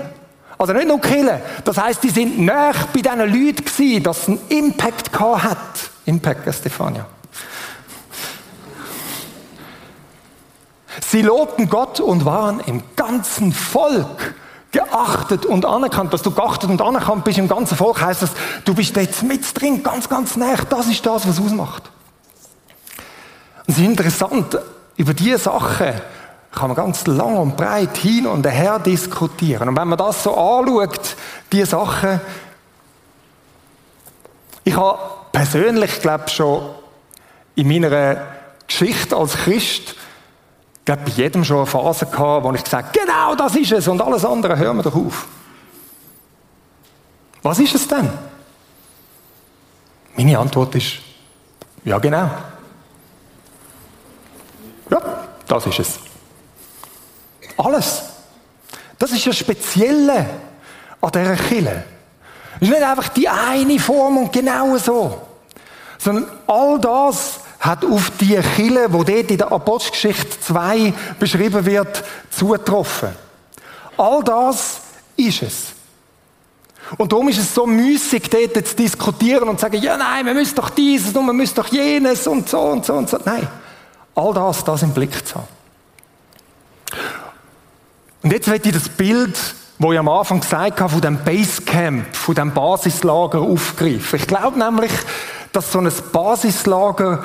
Also 0.58 0.74
nicht 0.74 0.88
nur 0.88 1.00
Killen. 1.00 1.40
Das 1.64 1.78
heißt, 1.78 2.04
die 2.04 2.10
sind 2.10 2.40
näher 2.40 2.74
bei 2.94 3.02
diesen 3.02 3.20
Leuten 3.20 3.64
gewesen, 3.64 4.04
dass 4.04 4.24
es 4.24 4.28
einen 4.28 4.40
Impact 4.50 5.18
hat. 5.20 5.58
Impact, 6.06 6.54
Stefania. 6.54 7.06
Sie 11.14 11.22
lobten 11.22 11.70
Gott 11.70 12.00
und 12.00 12.26
waren 12.26 12.60
im 12.62 12.82
ganzen 12.96 13.54
Volk 13.54 14.34
geachtet 14.72 15.46
und 15.46 15.64
anerkannt. 15.64 16.12
Dass 16.12 16.24
du 16.24 16.32
geachtet 16.32 16.72
und 16.72 16.82
anerkannt 16.82 17.24
bist 17.24 17.38
im 17.38 17.48
ganzen 17.48 17.78
Volk, 17.78 18.02
heißt 18.02 18.24
das, 18.24 18.32
du 18.66 18.74
bist 18.74 18.96
jetzt 18.96 19.22
mit 19.22 19.44
drin, 19.54 19.84
ganz, 19.84 20.10
ganz 20.10 20.36
nah. 20.38 20.56
Das 20.68 20.88
ist 20.88 21.06
das, 21.06 21.28
was 21.28 21.40
ausmacht. 21.40 21.84
Und 23.68 23.74
es 23.74 23.78
ist 23.78 23.86
interessant, 23.86 24.58
über 24.98 25.14
diese 25.14 25.38
Sachen 25.38 25.94
kann 26.52 26.70
man 26.70 26.76
ganz 26.76 27.06
lang 27.06 27.38
und 27.38 27.58
breit 27.58 27.96
hin 27.96 28.26
und 28.26 28.44
her 28.48 28.80
diskutieren. 28.80 29.70
Und 29.70 29.78
wenn 29.78 29.90
man 29.90 30.00
das 30.00 30.24
so 30.24 30.36
anschaut, 30.36 31.16
diese 31.52 31.68
Sachen, 31.68 32.22
ich 34.64 34.76
habe 34.76 34.98
persönlich, 35.32 36.02
glaube 36.02 36.28
schon 36.32 36.72
in 37.54 37.68
meiner 37.68 38.18
Geschichte 38.66 39.16
als 39.16 39.34
Christ 39.34 39.96
ich 40.86 40.96
bei 40.96 41.12
jedem 41.12 41.44
schon 41.46 41.58
eine 41.58 41.66
Phase 41.66 42.06
gehabt, 42.06 42.44
wo 42.44 42.52
ich 42.54 42.64
gesagt 42.64 42.88
habe, 42.88 43.00
genau 43.00 43.36
das 43.36 43.56
ist 43.56 43.72
es 43.72 43.88
und 43.88 44.02
alles 44.02 44.26
andere 44.26 44.58
hören 44.58 44.78
wir 44.78 44.84
doch 44.84 44.96
auf. 44.96 45.28
Was 47.42 47.60
ist 47.60 47.76
es 47.76 47.88
denn? 47.88 48.10
Meine 50.16 50.38
Antwort 50.38 50.76
ist, 50.76 51.00
ja 51.84 51.98
genau. 51.98 52.30
Ja, 54.90 55.02
das 55.48 55.66
ist 55.68 55.80
es. 55.80 56.00
Alles. 57.58 58.04
Das 59.00 59.12
ist 59.12 59.26
das 59.26 59.38
Spezielle 59.38 60.30
an 61.02 61.12
dieser 61.12 61.36
Kille. 61.36 61.84
Es 62.56 62.68
ist 62.68 62.74
nicht 62.74 62.84
einfach 62.84 63.10
die 63.10 63.28
eine 63.28 63.80
Form 63.80 64.18
und 64.18 64.32
genau 64.32 64.78
so, 64.78 65.22
sondern 65.98 66.30
all 66.48 66.80
das, 66.80 67.40
hat 67.64 67.86
auf 67.86 68.12
die 68.20 68.38
Kille, 68.56 68.92
wo 68.92 69.06
dort 69.06 69.32
in 69.32 69.38
der 69.38 69.50
Apostelgeschichte 69.50 70.42
2 70.42 70.94
beschrieben 71.18 71.66
wird, 71.66 72.04
zugetroffen. 72.30 73.10
All 73.96 74.22
das 74.22 74.82
ist 75.16 75.44
es. 75.44 75.68
Und 76.98 77.14
darum 77.14 77.30
ist 77.30 77.40
es 77.40 77.56
so 77.56 77.66
müßig, 77.66 78.30
dort 78.30 78.68
zu 78.68 78.76
diskutieren 78.76 79.48
und 79.48 79.60
zu 79.60 79.62
sagen, 79.62 79.82
ja 79.82 79.96
nein, 79.96 80.26
wir 80.26 80.34
müssen 80.34 80.56
doch 80.56 80.70
dieses 80.72 81.16
und 81.16 81.26
wir 81.26 81.32
müssen 81.32 81.56
doch 81.56 81.68
jenes 81.68 82.28
und 82.28 82.50
so 82.50 82.60
und 82.60 82.86
so 82.86 82.96
und 82.96 83.10
so. 83.10 83.18
Nein, 83.24 83.48
all 84.14 84.34
das, 84.34 84.66
das 84.66 84.84
im 84.84 84.94
Blick 84.94 85.26
zu 85.26 85.36
haben. 85.36 85.48
Und 88.24 88.34
jetzt 88.34 88.50
wird 88.52 88.66
ich 88.66 88.74
das 88.74 88.90
Bild, 88.90 89.38
wo 89.80 89.94
ich 89.94 90.00
am 90.00 90.10
Anfang 90.10 90.42
gesagt 90.42 90.82
habe, 90.82 90.92
von 90.92 91.02
dem 91.02 91.24
Basecamp, 91.24 92.14
von 92.14 92.36
dem 92.36 92.54
Basislager 92.54 93.40
aufgreifen. 93.40 94.20
Ich 94.20 94.28
glaube 94.28 94.60
nämlich, 94.60 94.92
dass 95.54 95.72
so 95.72 95.80
ein 95.80 95.90
Basislager 96.12 97.24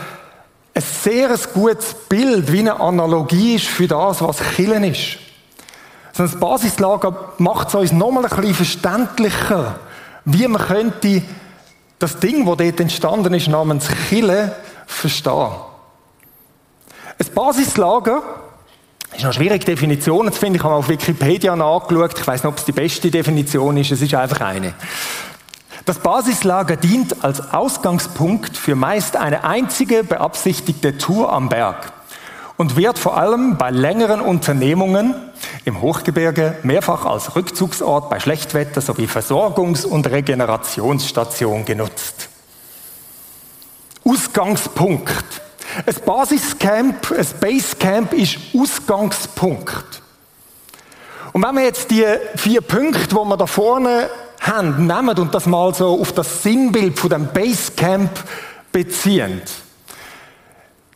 ein 0.78 0.84
sehr 1.02 1.36
gutes 1.52 1.92
Bild, 2.08 2.52
wie 2.52 2.60
eine 2.60 2.78
Analogie 2.78 3.56
ist 3.56 3.66
für 3.66 3.88
das, 3.88 4.22
was 4.22 4.38
Killen 4.54 4.84
ist. 4.84 5.18
Ein 6.16 6.38
Basislager 6.38 7.32
macht 7.38 7.68
es 7.68 7.74
uns 7.74 7.92
nochmal 7.92 8.24
ein 8.24 8.30
bisschen 8.30 8.54
verständlicher, 8.54 9.80
wie 10.24 10.46
man 10.46 10.62
könnte 10.62 11.22
das 11.98 12.20
Ding, 12.20 12.46
das 12.46 12.56
dort 12.56 12.80
entstanden 12.80 13.34
ist, 13.34 13.48
namens 13.48 13.88
Kille, 14.08 14.54
verstehen. 14.86 15.50
Ein 17.18 17.34
Basislager 17.34 18.22
ist 19.16 19.24
noch 19.24 19.32
schwierig, 19.32 19.64
Definitionen 19.64 20.32
zu 20.32 20.38
finden. 20.38 20.56
Ich 20.56 20.62
habe 20.62 20.74
auf 20.74 20.88
Wikipedia 20.88 21.56
nachgeschaut. 21.56 22.16
Ich 22.16 22.26
weiß 22.26 22.44
nicht, 22.44 22.52
ob 22.52 22.58
es 22.58 22.64
die 22.64 22.72
beste 22.72 23.10
Definition 23.10 23.76
ist. 23.78 23.90
Es 23.90 24.00
ist 24.00 24.14
einfach 24.14 24.40
eine. 24.42 24.74
Das 25.84 25.98
Basislager 25.98 26.76
dient 26.76 27.24
als 27.24 27.52
Ausgangspunkt 27.52 28.56
für 28.56 28.74
meist 28.74 29.16
eine 29.16 29.44
einzige 29.44 30.04
beabsichtigte 30.04 30.98
Tour 30.98 31.32
am 31.32 31.48
Berg 31.48 31.92
und 32.56 32.76
wird 32.76 32.98
vor 32.98 33.16
allem 33.16 33.56
bei 33.56 33.70
längeren 33.70 34.20
Unternehmungen 34.20 35.14
im 35.64 35.80
Hochgebirge 35.80 36.56
mehrfach 36.62 37.04
als 37.06 37.36
Rückzugsort 37.36 38.10
bei 38.10 38.20
Schlechtwetter 38.20 38.80
sowie 38.80 39.06
Versorgungs- 39.06 39.86
und 39.86 40.10
Regenerationsstation 40.10 41.64
genutzt. 41.64 42.28
Ausgangspunkt. 44.04 45.42
Ein 45.86 45.94
Basiscamp, 46.04 47.12
ein 47.12 47.26
Basecamp 47.40 48.12
ist 48.14 48.38
Ausgangspunkt. 48.56 50.02
Und 51.32 51.44
wenn 51.44 51.54
wir 51.54 51.64
jetzt 51.64 51.90
die 51.90 52.04
vier 52.34 52.62
Punkte, 52.62 53.14
wo 53.14 53.24
wir 53.24 53.36
da 53.36 53.46
vorne 53.46 54.08
haben, 54.40 54.86
nehmen 54.86 55.18
und 55.18 55.34
das 55.34 55.46
mal 55.46 55.74
so 55.74 56.00
auf 56.00 56.12
das 56.12 56.42
Sinnbild 56.42 56.98
von 56.98 57.10
dem 57.10 57.28
Basecamp 57.32 58.10
beziehen, 58.72 59.42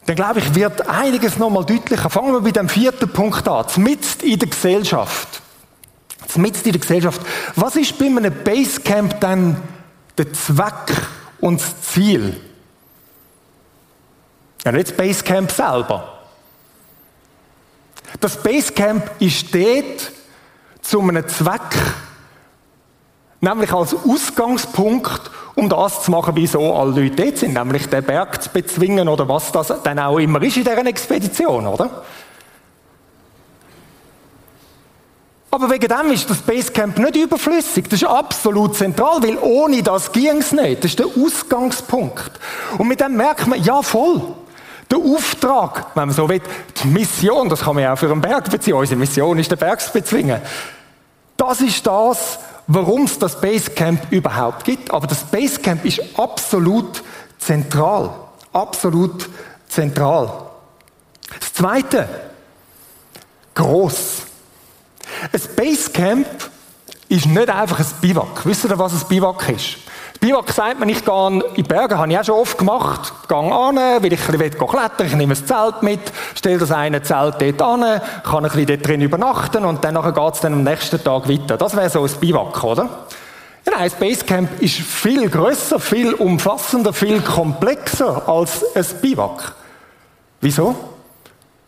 dann 0.06 0.16
glaube 0.16 0.40
ich, 0.40 0.54
wird 0.54 0.88
einiges 0.88 1.38
nochmal 1.38 1.64
deutlicher. 1.64 2.10
Fangen 2.10 2.32
wir 2.32 2.40
bei 2.40 2.50
dem 2.50 2.68
vierten 2.68 3.08
Punkt 3.08 3.46
an. 3.46 3.68
Zmitzt 3.68 4.22
in 4.22 4.38
der 4.38 4.48
Gesellschaft. 4.48 5.40
Zmitzt 6.26 6.66
in 6.66 6.72
der 6.72 6.80
Gesellschaft. 6.80 7.20
Was 7.54 7.76
ist 7.76 7.96
bei 7.98 8.06
einem 8.06 8.32
Basecamp 8.42 9.20
dann 9.20 9.62
der 10.18 10.32
Zweck 10.32 10.92
und 11.40 11.60
das 11.60 11.80
Ziel? 11.82 12.40
Ja, 14.64 14.72
nicht 14.72 14.90
das 14.90 14.96
Basecamp 14.96 15.52
selber. 15.52 16.20
Das 18.20 18.36
Basecamp 18.42 19.10
ist 19.20 19.54
dort 19.54 20.12
zu 20.82 21.00
einem 21.00 21.26
Zweck 21.28 21.60
Nämlich 23.44 23.72
als 23.72 23.92
Ausgangspunkt, 23.92 25.20
um 25.56 25.68
das 25.68 26.04
zu 26.04 26.12
machen, 26.12 26.36
wieso 26.36 26.74
alle 26.76 27.02
Leute 27.02 27.24
dort 27.24 27.38
sind. 27.38 27.54
Nämlich 27.54 27.88
den 27.88 28.04
Berg 28.04 28.40
zu 28.40 28.48
bezwingen 28.50 29.08
oder 29.08 29.28
was 29.28 29.50
das 29.50 29.74
dann 29.82 29.98
auch 29.98 30.18
immer 30.18 30.40
ist 30.42 30.58
in 30.58 30.62
dieser 30.62 30.86
Expedition, 30.86 31.66
oder? 31.66 32.04
Aber 35.50 35.68
wegen 35.68 35.88
dem 35.88 36.12
ist 36.12 36.30
das 36.30 36.38
Basecamp 36.38 36.96
nicht 36.98 37.16
überflüssig. 37.16 37.88
Das 37.88 38.00
ist 38.00 38.08
absolut 38.08 38.76
zentral, 38.76 39.20
weil 39.24 39.36
ohne 39.38 39.82
das 39.82 40.12
ging 40.12 40.38
es 40.38 40.52
nicht. 40.52 40.84
Das 40.84 40.92
ist 40.92 41.00
der 41.00 41.06
Ausgangspunkt. 41.06 42.30
Und 42.78 42.86
mit 42.86 43.00
dem 43.00 43.16
merkt 43.16 43.48
man, 43.48 43.60
ja 43.60 43.82
voll. 43.82 44.22
Der 44.88 44.98
Auftrag, 44.98 45.88
wenn 45.96 46.06
man 46.06 46.14
so 46.14 46.28
will, 46.28 46.40
die 46.80 46.86
Mission, 46.86 47.48
das 47.48 47.62
kann 47.62 47.74
man 47.74 47.82
ja 47.82 47.92
auch 47.92 47.98
für 47.98 48.10
einen 48.10 48.20
Berg 48.20 48.48
beziehen. 48.48 48.74
Unsere 48.74 49.00
Mission 49.00 49.36
ist, 49.40 49.50
den 49.50 49.58
Berg 49.58 49.80
zu 49.80 49.92
bezwingen. 49.92 50.40
Das 51.36 51.60
ist 51.60 51.84
das, 51.84 52.38
warum 52.66 53.04
es 53.04 53.18
das 53.18 53.40
Basecamp 53.40 54.10
überhaupt 54.10 54.64
gibt. 54.64 54.90
Aber 54.90 55.06
das 55.06 55.24
Basecamp 55.24 55.84
ist 55.84 56.00
absolut 56.18 57.02
zentral. 57.38 58.10
Absolut 58.52 59.28
zentral. 59.68 60.50
Das 61.40 61.52
Zweite, 61.54 62.08
groß. 63.54 64.22
Ein 65.32 65.40
Basecamp 65.56 66.26
ist 67.08 67.26
nicht 67.26 67.50
einfach 67.50 67.78
ein 67.78 67.86
Biwak. 68.00 68.46
Wisst 68.46 68.64
ihr, 68.64 68.78
was 68.78 68.92
ein 68.92 69.08
Biwak 69.08 69.48
ist? 69.48 69.76
Biwak 70.22 70.52
sagt 70.52 70.78
man, 70.78 70.88
ich 70.88 71.04
gehe 71.04 71.28
in 71.28 71.42
die 71.56 71.62
Berge, 71.64 71.98
habe 71.98 72.12
ich 72.12 72.16
auch 72.16 72.24
schon 72.24 72.36
oft 72.36 72.56
gemacht. 72.56 73.12
Gehe 73.28 73.36
an, 73.36 73.74
weil 73.74 74.12
ich 74.12 74.28
ein 74.28 74.38
bisschen 74.38 74.68
klettern 74.68 75.06
ich 75.08 75.16
nehme 75.16 75.34
ein 75.34 75.46
Zelt 75.46 75.82
mit, 75.82 75.98
stelle 76.36 76.58
das 76.58 76.70
eine 76.70 77.02
Zelt 77.02 77.42
dort 77.42 77.60
an, 77.60 78.00
kann 78.22 78.36
ein 78.36 78.42
bisschen 78.44 78.66
dort 78.66 78.86
drin 78.86 79.00
übernachten 79.00 79.64
und 79.64 79.82
dann 79.82 79.94
geht 80.00 80.34
es 80.34 80.40
dann 80.40 80.52
am 80.52 80.62
nächsten 80.62 81.02
Tag 81.02 81.28
weiter. 81.28 81.56
Das 81.56 81.74
wäre 81.74 81.90
so 81.90 82.04
ein 82.04 82.10
Biwak, 82.20 82.62
oder? 82.62 82.88
Ja, 83.66 83.72
nein, 83.76 83.90
das 83.90 83.98
Basecamp 83.98 84.62
ist 84.62 84.76
viel 84.76 85.28
grösser, 85.28 85.80
viel 85.80 86.14
umfassender, 86.14 86.92
viel 86.92 87.20
komplexer 87.20 88.28
als 88.28 88.64
ein 88.76 88.86
Biwak. 89.00 89.56
Wieso? 90.40 90.76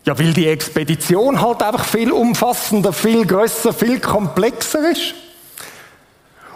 Ja, 0.04 0.16
weil 0.16 0.32
die 0.32 0.46
Expedition 0.46 1.40
halt 1.40 1.60
einfach 1.60 1.84
viel 1.84 2.12
umfassender, 2.12 2.92
viel 2.92 3.26
grösser, 3.26 3.72
viel 3.72 3.98
komplexer 3.98 4.92
ist. 4.92 5.14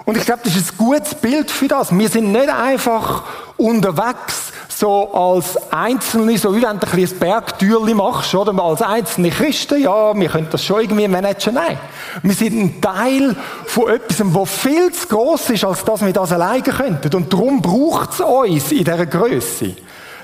Und 0.09 0.17
ich 0.17 0.25
glaube, 0.25 0.41
das 0.43 0.57
ist 0.57 0.73
ein 0.73 0.79
gutes 0.79 1.15
Bild 1.15 1.50
für 1.50 1.69
das. 1.69 1.95
Wir 1.95 2.09
sind 2.09 2.33
nicht 2.33 2.49
einfach 2.49 3.25
unterwegs, 3.59 4.53
so 4.67 5.12
als 5.12 5.71
Einzelne, 5.71 6.38
so 6.38 6.57
wie 6.57 6.62
wenn 6.62 6.81
du 6.81 6.87
ein, 6.87 6.99
ein 6.99 7.19
Bergtürli 7.19 7.93
machst, 7.93 8.35
oder 8.35 8.59
als 8.59 8.81
einzelne 8.81 9.29
Christen, 9.29 9.83
ja, 9.83 10.19
wir 10.19 10.31
können 10.31 10.49
das 10.50 10.65
schon 10.65 10.81
irgendwie 10.81 11.07
managen. 11.09 11.53
Nein. 11.53 11.79
Wir 12.23 12.33
sind 12.33 12.59
ein 12.59 12.81
Teil 12.81 13.37
von 13.67 13.91
etwas, 13.91 14.23
was 14.33 14.50
viel 14.50 14.91
zu 14.93 15.09
gross 15.09 15.50
ist, 15.50 15.62
als 15.67 15.85
dass 15.85 16.00
wir 16.00 16.15
das 16.15 16.33
alleine 16.33 16.62
könnten. 16.62 17.15
Und 17.15 17.31
darum 17.31 17.61
braucht 17.61 18.15
es 18.15 18.21
uns 18.21 18.73
in 18.73 18.85
dieser 18.85 19.05
Größe, 19.05 19.77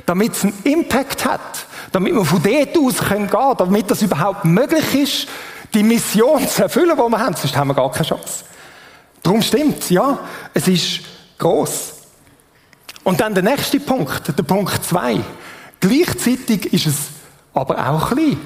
damit 0.07 0.33
es 0.33 0.45
einen 0.45 0.55
Impact 0.65 1.27
hat, 1.27 1.67
damit 1.93 2.15
wir 2.15 2.25
von 2.25 2.43
dort 2.43 2.79
aus 2.79 3.07
gehen 3.07 3.29
können, 3.29 3.55
damit 3.59 3.91
das 3.91 4.01
überhaupt 4.01 4.47
möglich 4.47 4.95
ist, 4.95 5.29
die 5.75 5.83
Mission 5.83 6.49
zu 6.49 6.63
erfüllen, 6.63 6.97
die 6.97 7.11
wir 7.11 7.19
haben. 7.19 7.37
Sonst 7.37 7.55
haben 7.55 7.69
wir 7.69 7.75
gar 7.75 7.93
keine 7.93 8.09
Chance. 8.09 8.45
Darum 9.25 9.41
stimmt 9.41 9.91
ja, 9.91 10.19
es 10.53 10.69
ist 10.69 11.01
groß. 11.39 11.95
Und 13.05 13.21
dann 13.21 13.35
der 13.35 13.43
nächste 13.43 13.81
Punkt, 13.81 14.37
der 14.39 14.43
Punkt 14.43 14.85
zwei. 14.85 15.19
Gleichzeitig 15.81 16.73
ist 16.75 16.87
es 16.87 16.97
aber 17.55 17.89
auch 17.89 18.11
klein. 18.11 18.39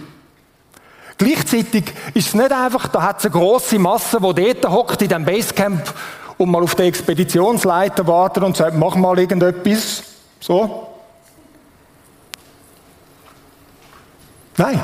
Gleichzeitig 1.19 1.93
ist 2.15 2.29
es 2.29 2.35
nicht 2.35 2.53
einfach, 2.53 2.87
da 2.87 3.03
hat 3.03 3.19
es 3.19 3.25
eine 3.25 3.33
grosse 3.33 3.79
Masse, 3.81 4.19
die 4.21 4.55
dort 4.55 4.73
hockt 4.73 5.03
in 5.03 5.09
diesem 5.09 5.25
Basecamp 5.25 5.93
und 6.37 6.49
mal 6.49 6.63
auf 6.63 6.77
den 6.77 6.87
Expeditionsleiter 6.87 8.07
wartet 8.07 8.45
und 8.45 8.57
sagt, 8.57 8.77
mach 8.77 8.95
mal 8.95 9.19
irgendetwas. 9.19 10.05
So. 10.39 10.87
Nein. 14.57 14.81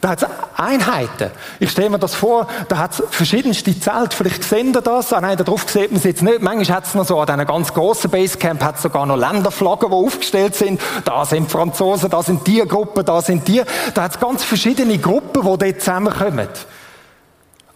Da 0.00 0.10
hat 0.10 0.22
es 0.22 0.28
Einheiten. 0.56 1.30
Ich 1.58 1.70
stelle 1.70 1.90
mir 1.90 1.98
das 1.98 2.14
vor, 2.14 2.46
da 2.68 2.78
hat 2.78 2.92
es 2.92 3.02
verschiedenste 3.10 3.78
Zelte. 3.78 4.16
Vielleicht 4.16 4.44
sehen 4.44 4.72
ihr 4.74 4.80
das. 4.80 5.12
Ah 5.12 5.20
nein, 5.20 5.36
darauf 5.36 5.68
sieht 5.68 5.90
man 5.90 5.98
es 5.98 6.04
jetzt 6.04 6.22
nicht. 6.22 6.40
Manchmal 6.40 6.78
hat 6.78 6.86
es 6.86 6.94
noch 6.94 7.04
so, 7.04 7.20
an 7.20 7.28
einem 7.28 7.46
ganz 7.46 7.74
grossen 7.74 8.10
Basecamp 8.10 8.62
hat 8.62 8.80
sogar 8.80 9.04
noch 9.04 9.16
Länderflaggen, 9.16 9.90
die 9.90 9.94
aufgestellt 9.94 10.54
sind. 10.54 10.80
Da 11.04 11.26
sind 11.26 11.50
Franzosen, 11.50 12.08
da 12.08 12.22
sind 12.22 12.46
die 12.46 12.60
Gruppen, 12.66 13.04
da 13.04 13.20
sind 13.20 13.46
die. 13.46 13.62
Da 13.92 14.04
hat 14.04 14.12
es 14.12 14.20
ganz 14.20 14.42
verschiedene 14.42 14.96
Gruppen, 14.96 15.42
die 15.42 15.58
dort 15.58 15.80
zusammenkommen. 15.80 16.48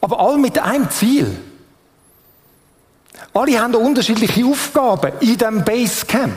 Aber 0.00 0.20
alle 0.20 0.38
mit 0.38 0.58
einem 0.58 0.88
Ziel. 0.90 1.38
Alle 3.34 3.60
haben 3.60 3.74
unterschiedliche 3.74 4.46
Aufgaben 4.46 5.12
in 5.20 5.36
diesem 5.36 5.64
Basecamp. 5.64 6.32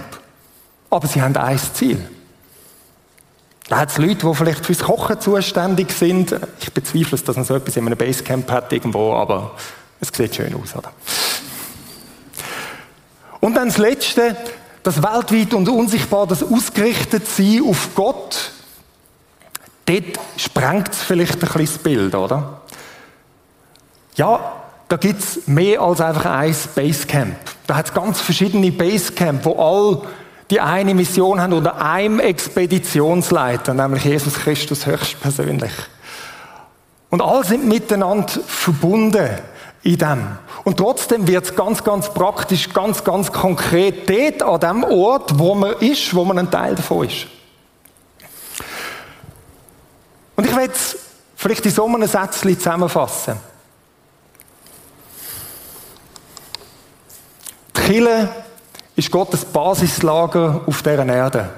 Aber 0.90 1.08
sie 1.08 1.22
haben 1.22 1.36
ein 1.36 1.60
Ziel. 1.74 2.17
Da 3.70 3.80
hat 3.80 3.90
es 3.90 3.98
Leute, 3.98 4.28
die 4.28 4.34
vielleicht 4.34 4.66
fürs 4.66 4.80
Kochen 4.80 5.20
zuständig 5.20 5.92
sind. 5.92 6.36
Ich 6.62 6.72
bezweifle, 6.72 7.18
dass 7.18 7.36
man 7.36 7.46
so 7.46 7.56
etwas 7.56 7.76
in 7.76 7.86
einem 7.86 7.98
Basecamp 7.98 8.50
hat 8.50 8.72
irgendwo, 8.72 9.14
aber 9.14 9.52
es 10.00 10.10
sieht 10.16 10.36
schön 10.36 10.56
aus, 10.56 10.76
oder? 10.76 10.92
Und 13.42 13.56
dann 13.56 13.68
das 13.68 13.78
Letzte, 13.78 14.38
das 14.84 15.04
weltweit 15.04 15.54
und 15.54 15.68
unsichtbar, 15.68 16.28
das 16.28 16.44
ausgerichtet 16.44 17.28
sein 17.28 17.62
auf 17.68 17.90
Gott. 17.94 18.52
Dort 19.86 20.20
sprengt 20.38 20.90
es 20.94 21.04
vielleicht 21.04 21.36
ein 21.36 21.40
bisschen 21.40 21.66
das 21.66 21.78
Bild, 21.78 22.16
oder? 22.16 22.62
Ja, 24.16 24.54
da 24.88 24.96
gibt 24.96 25.20
es 25.20 25.48
mehr 25.48 25.82
als 25.82 26.00
einfach 26.00 26.26
ein 26.26 26.56
Basecamp. 26.74 27.36
Da 27.68 27.76
hat 27.76 27.88
es 27.88 27.94
ganz 27.94 28.22
verschiedene 28.22 28.72
Basecamp, 28.72 29.44
wo 29.44 29.54
all 29.60 30.08
die 30.50 30.62
eine 30.62 30.94
Mission 30.94 31.42
haben 31.42 31.54
unter 31.54 31.82
einem 31.82 32.20
Expeditionsleiter, 32.20 33.74
nämlich 33.74 34.06
Jesus 34.06 34.36
Christus 34.36 34.86
höchstpersönlich. 34.86 35.74
Und 37.10 37.22
alle 37.22 37.44
sind 37.44 37.66
miteinander 37.66 38.28
verbunden 38.46 39.30
in 39.84 39.98
dem. 39.98 40.38
Und 40.64 40.78
trotzdem 40.78 41.28
wird 41.28 41.46
es 41.46 41.56
ganz, 41.56 41.84
ganz 41.84 42.14
praktisch, 42.14 42.74
ganz, 42.74 43.04
ganz 43.04 43.32
konkret 43.32 44.10
dort 44.10 44.64
an 44.64 44.84
dem 44.84 44.84
Ort, 44.84 45.38
wo 45.40 45.56
man 45.56 45.78
ist, 45.80 46.14
wo 46.14 46.26
man 46.26 46.40
ein 46.40 46.52
Teil 46.52 46.76
davon 46.76 47.08
ist. 47.08 47.28
Und 50.36 50.46
ich 50.46 50.56
werde 50.56 50.74
es 50.74 50.98
vielleicht 51.36 51.66
in 51.66 51.72
so 51.72 51.86
einem 51.86 52.08
Sätzchen 52.08 52.58
zusammenfassen. 52.58 53.38
Die 57.76 57.82
Kirche 57.82 58.30
ist 58.98 59.12
Gottes 59.12 59.46
Basislager 59.46 60.62
auf 60.66 60.82
dieser 60.82 61.06
Erde. 61.06 61.50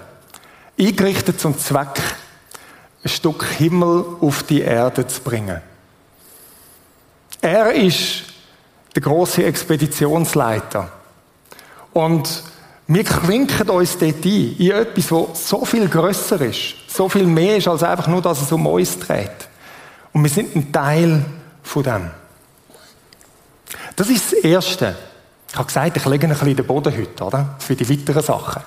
Eingerichtet 0.77 1.39
zum 1.39 1.57
Zweck, 1.57 1.99
ein 3.01 3.09
Stück 3.09 3.45
Himmel 3.45 4.05
auf 4.19 4.43
die 4.43 4.61
Erde 4.61 5.07
zu 5.07 5.21
bringen. 5.21 5.61
Er 7.41 7.71
ist 7.73 8.25
der 8.93 9.01
große 9.01 9.45
Expeditionsleiter. 9.45 10.91
Und 11.93 12.43
wir 12.87 13.05
klinken 13.05 13.69
uns 13.69 13.97
dort 13.97 14.25
ein, 14.25 14.55
in 14.57 14.71
etwas, 14.71 15.07
das 15.07 15.47
so 15.47 15.63
viel 15.63 15.87
grösser 15.87 16.41
ist, 16.41 16.75
so 16.89 17.07
viel 17.07 17.25
mehr 17.25 17.55
ist, 17.55 17.69
als 17.69 17.83
einfach 17.83 18.07
nur, 18.07 18.21
dass 18.21 18.41
es 18.41 18.51
um 18.51 18.67
uns 18.67 18.99
dreht. 18.99 19.47
Und 20.11 20.23
wir 20.23 20.29
sind 20.29 20.53
ein 20.57 20.73
Teil 20.73 21.23
von 21.63 21.83
dem. 21.83 22.11
Das 23.95 24.09
ist 24.09 24.33
das 24.33 24.39
Erste. 24.39 25.08
Ich 25.51 25.55
habe 25.55 25.65
gesagt, 25.65 25.97
ich 25.97 26.05
lege 26.05 26.27
ein 26.27 26.33
bisschen 26.33 26.55
den 26.55 26.65
Boden 26.65 26.95
heute, 26.95 27.23
oder? 27.23 27.55
Für 27.57 27.75
die 27.75 27.89
weiteren 27.89 28.21
Sachen. 28.21 28.61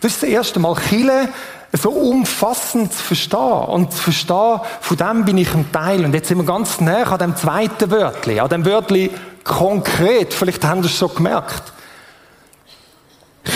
Das 0.00 0.12
ist 0.12 0.22
das 0.22 0.28
erste 0.28 0.58
Mal, 0.58 0.76
Chile 0.88 1.28
so 1.72 1.90
umfassend 1.90 2.92
zu 2.92 3.02
verstehen. 3.02 3.64
Und 3.66 3.92
zu 3.92 4.02
verstehen, 4.02 4.60
von 4.80 4.96
dem 4.96 5.24
bin 5.24 5.38
ich 5.38 5.52
ein 5.54 5.70
Teil. 5.70 6.04
Und 6.04 6.12
jetzt 6.12 6.28
sind 6.28 6.38
wir 6.38 6.44
ganz 6.44 6.80
näher 6.80 7.10
an 7.10 7.18
dem 7.18 7.36
zweiten 7.36 7.90
Wörtli, 7.90 8.40
an 8.40 8.48
dem 8.48 8.64
Wörtli 8.64 9.10
konkret. 9.44 10.34
Vielleicht 10.34 10.64
haben 10.64 10.82
Sie 10.82 10.88
es 10.88 10.96
schon 10.96 11.14
gemerkt. 11.14 11.72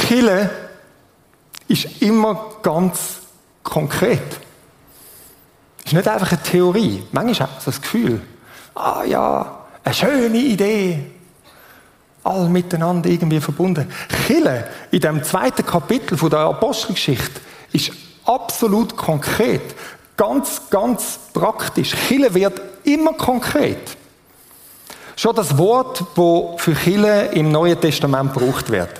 Chile 0.06 0.50
ist 1.66 2.02
immer 2.02 2.56
ganz 2.62 3.18
konkret. 3.62 4.40
Ist 5.84 5.94
nicht 5.94 6.08
einfach 6.08 6.32
eine 6.32 6.42
Theorie. 6.42 7.02
Manchmal 7.12 7.48
hat 7.48 7.56
man 7.56 7.64
das 7.64 7.80
Gefühl, 7.80 8.20
ah 8.74 9.02
ja, 9.04 9.66
eine 9.84 9.94
schöne 9.94 10.36
Idee, 10.36 11.17
all 12.24 12.48
miteinander 12.48 13.08
irgendwie 13.08 13.40
verbunden. 13.40 13.90
Chile 14.26 14.68
in 14.90 15.00
dem 15.00 15.22
zweiten 15.22 15.64
Kapitel 15.64 16.16
von 16.16 16.30
der 16.30 16.40
Apostelgeschichte 16.40 17.40
ist 17.72 17.92
absolut 18.24 18.96
konkret, 18.96 19.62
ganz, 20.16 20.62
ganz 20.70 21.18
praktisch. 21.32 21.94
Chile 22.08 22.34
wird 22.34 22.60
immer 22.84 23.12
konkret. 23.14 23.96
Schon 25.16 25.34
das 25.34 25.58
Wort, 25.58 26.04
wo 26.14 26.56
für 26.58 26.74
Chile 26.74 27.26
im 27.32 27.50
Neuen 27.50 27.80
Testament 27.80 28.34
gebraucht 28.34 28.70
wird. 28.70 28.90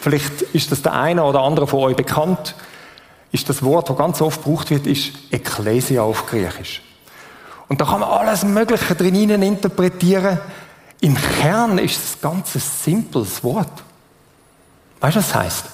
Vielleicht 0.00 0.42
ist 0.54 0.72
das 0.72 0.80
der 0.80 0.94
eine 0.94 1.22
oder 1.22 1.40
andere 1.40 1.66
von 1.66 1.80
euch 1.80 1.96
bekannt. 1.96 2.54
Ist 3.32 3.48
das 3.48 3.62
Wort, 3.62 3.90
das 3.90 3.96
ganz 3.96 4.20
oft 4.22 4.42
gebraucht 4.42 4.70
wird, 4.70 4.86
ist 4.86 5.12
Ekklesia 5.30 6.02
auf 6.02 6.26
Griechisch. 6.26 6.82
Und 7.68 7.80
da 7.80 7.84
kann 7.84 8.00
man 8.00 8.08
alles 8.08 8.42
Mögliche 8.42 8.94
drin 8.94 9.30
interpretieren. 9.42 10.40
Im 11.00 11.16
Kern 11.16 11.78
ist 11.78 12.04
es 12.04 12.20
ganz 12.20 12.54
ein 12.54 12.60
simples 12.60 13.42
Wort. 13.42 13.82
Weißt 15.00 15.16
du, 15.16 15.20
was 15.20 15.28
das 15.28 15.34
heißt? 15.34 15.64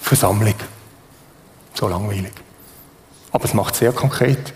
Versammlung. 0.00 0.54
So 1.74 1.88
langweilig. 1.88 2.32
Aber 3.30 3.44
es 3.44 3.52
macht 3.52 3.76
sehr 3.76 3.92
konkret. 3.92 4.54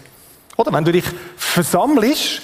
Oder 0.56 0.72
wenn 0.72 0.84
du 0.84 0.92
dich 0.92 1.04
versammelst, 1.36 2.42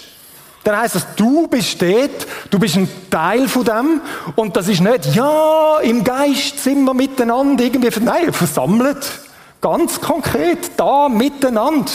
dann 0.65 0.77
heißt 0.79 0.97
das, 0.97 1.15
du 1.17 1.47
bist 1.47 1.81
dort, 1.81 2.27
du 2.51 2.59
bist 2.59 2.77
ein 2.77 2.89
Teil 3.11 3.49
von 3.49 3.65
dem 3.65 4.01
und 4.37 4.55
das 4.55 4.69
ist 4.69 4.81
nicht, 4.81 5.15
ja, 5.15 5.79
im 5.79 6.05
Geist 6.05 6.63
sind 6.63 6.85
wir 6.85 6.93
miteinander 6.93 7.65
irgendwie, 7.65 7.89
nein, 8.01 8.33
versammelt. 8.33 9.21
Ganz 9.61 10.01
konkret, 10.01 10.73
da 10.77 11.09
miteinander. 11.09 11.91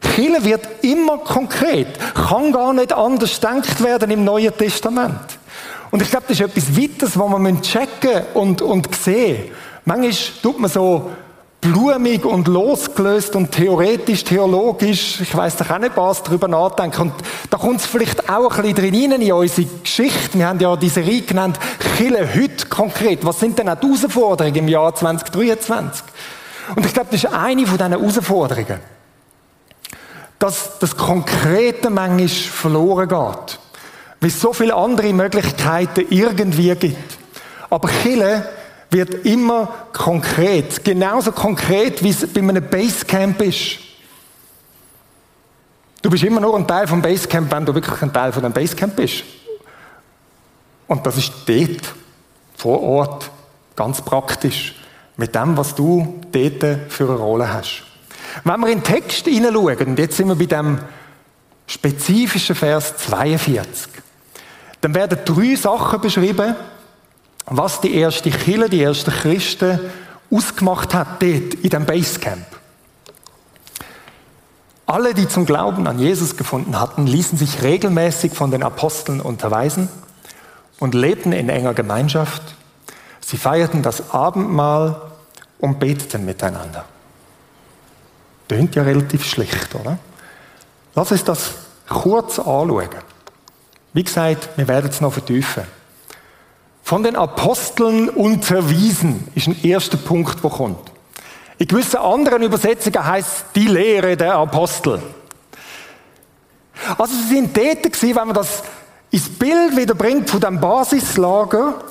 Kille 0.00 0.44
wird 0.44 0.66
immer 0.82 1.18
konkret, 1.18 1.88
kann 2.14 2.52
gar 2.52 2.72
nicht 2.72 2.92
anders 2.92 3.34
gedacht 3.40 3.82
werden 3.82 4.10
im 4.10 4.24
Neuen 4.24 4.56
Testament. 4.56 5.38
Und 5.90 6.02
ich 6.02 6.10
glaube, 6.10 6.26
das 6.28 6.40
ist 6.40 6.46
etwas 6.46 6.76
Weiteres, 6.76 7.18
was 7.18 7.38
man 7.38 7.62
checken 7.62 8.22
und, 8.34 8.62
und 8.62 8.94
sehen 8.94 9.50
Manchmal 9.84 10.12
tut 10.42 10.60
man 10.60 10.70
so 10.70 11.10
blumig 11.60 12.24
und 12.24 12.48
losgelöst 12.48 13.36
und 13.36 13.52
theoretisch, 13.52 14.24
theologisch, 14.24 15.20
ich 15.20 15.34
weiß 15.34 15.56
doch 15.56 15.70
auch 15.70 15.78
nicht 15.78 15.96
was, 15.96 16.22
darüber 16.22 16.48
nachdenken. 16.48 17.02
Und 17.02 17.12
da 17.50 17.58
kommt 17.58 17.80
es 17.80 17.86
vielleicht 17.86 18.30
auch 18.30 18.56
ein 18.56 18.62
bisschen 18.74 18.92
drin 18.92 19.12
in 19.12 19.32
unsere 19.32 19.66
Geschichte. 19.82 20.38
Wir 20.38 20.48
haben 20.48 20.60
ja 20.60 20.74
diese 20.76 21.00
Reihe 21.00 21.22
genannt, 21.22 21.58
Chille 21.96 22.28
heute 22.34 22.66
konkret. 22.66 23.24
Was 23.24 23.40
sind 23.40 23.58
denn 23.58 23.68
auch 23.68 23.78
die 23.78 23.86
Herausforderungen 23.86 24.56
im 24.56 24.68
Jahr 24.68 24.94
2023? 24.94 26.04
Und 26.76 26.86
ich 26.86 26.94
glaube, 26.94 27.08
das 27.10 27.24
ist 27.24 27.32
eine 27.32 27.66
von 27.66 27.76
diesen 27.76 27.92
Herausforderungen. 27.92 28.80
Dass 30.40 30.80
das 30.80 30.96
Konkrete 30.96 31.88
manchmal 31.88 32.26
verloren 32.28 33.08
geht. 33.08 33.58
Weil 34.20 34.28
es 34.28 34.40
so 34.40 34.52
viele 34.52 34.74
andere 34.74 35.12
Möglichkeiten 35.12 36.06
irgendwie 36.10 36.74
gibt. 36.74 37.18
Aber 37.70 37.88
Chille 38.02 38.48
wird 38.90 39.24
immer 39.24 39.68
konkret. 39.92 40.84
Genauso 40.84 41.30
konkret, 41.30 42.02
wie 42.02 42.10
es 42.10 42.26
bei 42.26 42.40
einem 42.40 42.68
Basecamp 42.68 43.40
ist. 43.42 43.78
Du 46.02 46.10
bist 46.10 46.24
immer 46.24 46.40
nur 46.40 46.56
ein 46.56 46.66
Teil 46.66 46.88
vom 46.88 47.00
Basecamp, 47.00 47.52
wenn 47.52 47.64
du 47.64 47.74
wirklich 47.74 48.02
ein 48.02 48.12
Teil 48.12 48.32
von 48.32 48.42
dem 48.42 48.52
Basecamp 48.52 48.96
bist. 48.96 49.22
Und 50.88 51.06
das 51.06 51.16
ist 51.18 51.32
dort, 51.46 51.94
vor 52.56 52.82
Ort, 52.82 53.30
ganz 53.76 54.02
praktisch. 54.02 54.74
Mit 55.16 55.34
dem, 55.34 55.56
was 55.56 55.74
du 55.74 56.20
dort 56.32 56.90
für 56.90 57.04
eine 57.04 57.16
Rolle 57.16 57.52
hast. 57.52 57.89
Wenn 58.44 58.60
wir 58.60 58.68
in 58.68 58.78
den 58.78 58.84
Text 58.84 59.26
hineinschauen, 59.26 59.78
und 59.78 59.98
jetzt 59.98 60.16
sind 60.16 60.28
wir 60.28 60.34
bei 60.34 60.46
dem 60.46 60.78
spezifischen 61.66 62.56
Vers 62.56 62.96
42, 62.98 63.90
dann 64.80 64.94
werden 64.94 65.18
drei 65.24 65.54
Sachen 65.56 66.00
beschrieben, 66.00 66.56
was 67.46 67.80
die 67.80 67.94
erste 67.94 68.30
Kirche, 68.30 68.68
die 68.68 68.82
ersten 68.82 69.10
Christen 69.10 69.80
ausgemacht 70.30 70.94
hat 70.94 71.22
dort 71.22 71.54
in 71.54 71.70
dem 71.70 71.84
Basecamp. 71.84 72.46
Alle, 74.86 75.14
die 75.14 75.28
zum 75.28 75.46
Glauben 75.46 75.86
an 75.86 75.98
Jesus 75.98 76.36
gefunden 76.36 76.78
hatten, 76.80 77.06
ließen 77.06 77.38
sich 77.38 77.62
regelmäßig 77.62 78.32
von 78.32 78.50
den 78.50 78.62
Aposteln 78.62 79.20
unterweisen 79.20 79.88
und 80.80 80.94
lebten 80.94 81.32
in 81.32 81.48
enger 81.48 81.74
Gemeinschaft. 81.74 82.42
Sie 83.20 83.36
feierten 83.36 83.82
das 83.82 84.12
Abendmahl 84.12 85.00
und 85.58 85.78
beteten 85.78 86.24
miteinander. 86.24 86.84
Tönt 88.50 88.74
ja 88.74 88.82
relativ 88.82 89.24
schlicht, 89.24 89.76
oder? 89.76 89.96
Lass 90.96 91.12
uns 91.12 91.22
das 91.22 91.52
kurz 91.88 92.40
anschauen. 92.40 92.88
Wie 93.92 94.02
gesagt, 94.02 94.48
wir 94.56 94.66
werden 94.66 94.90
es 94.90 95.00
noch 95.00 95.12
vertiefen. 95.12 95.62
Von 96.82 97.04
den 97.04 97.14
Aposteln 97.14 98.08
unterwiesen 98.08 99.28
ist 99.36 99.46
ein 99.46 99.62
erster 99.62 99.98
Punkt, 99.98 100.42
der 100.42 100.50
kommt. 100.50 100.90
In 101.58 101.68
gewissen 101.68 101.98
anderen 101.98 102.42
Übersetzungen 102.42 103.06
heißt 103.06 103.44
die 103.54 103.68
Lehre 103.68 104.16
der 104.16 104.34
Apostel. 104.34 105.00
Also 106.98 107.14
sie 107.14 107.36
sind 107.36 107.54
tätig 107.54 107.96
wenn 108.02 108.14
man 108.16 108.34
das 108.34 108.64
ins 109.12 109.28
Bild 109.28 109.76
wieder 109.76 109.94
bringt 109.94 110.28
von 110.28 110.40
dem 110.40 110.60
Basislager, 110.60 111.84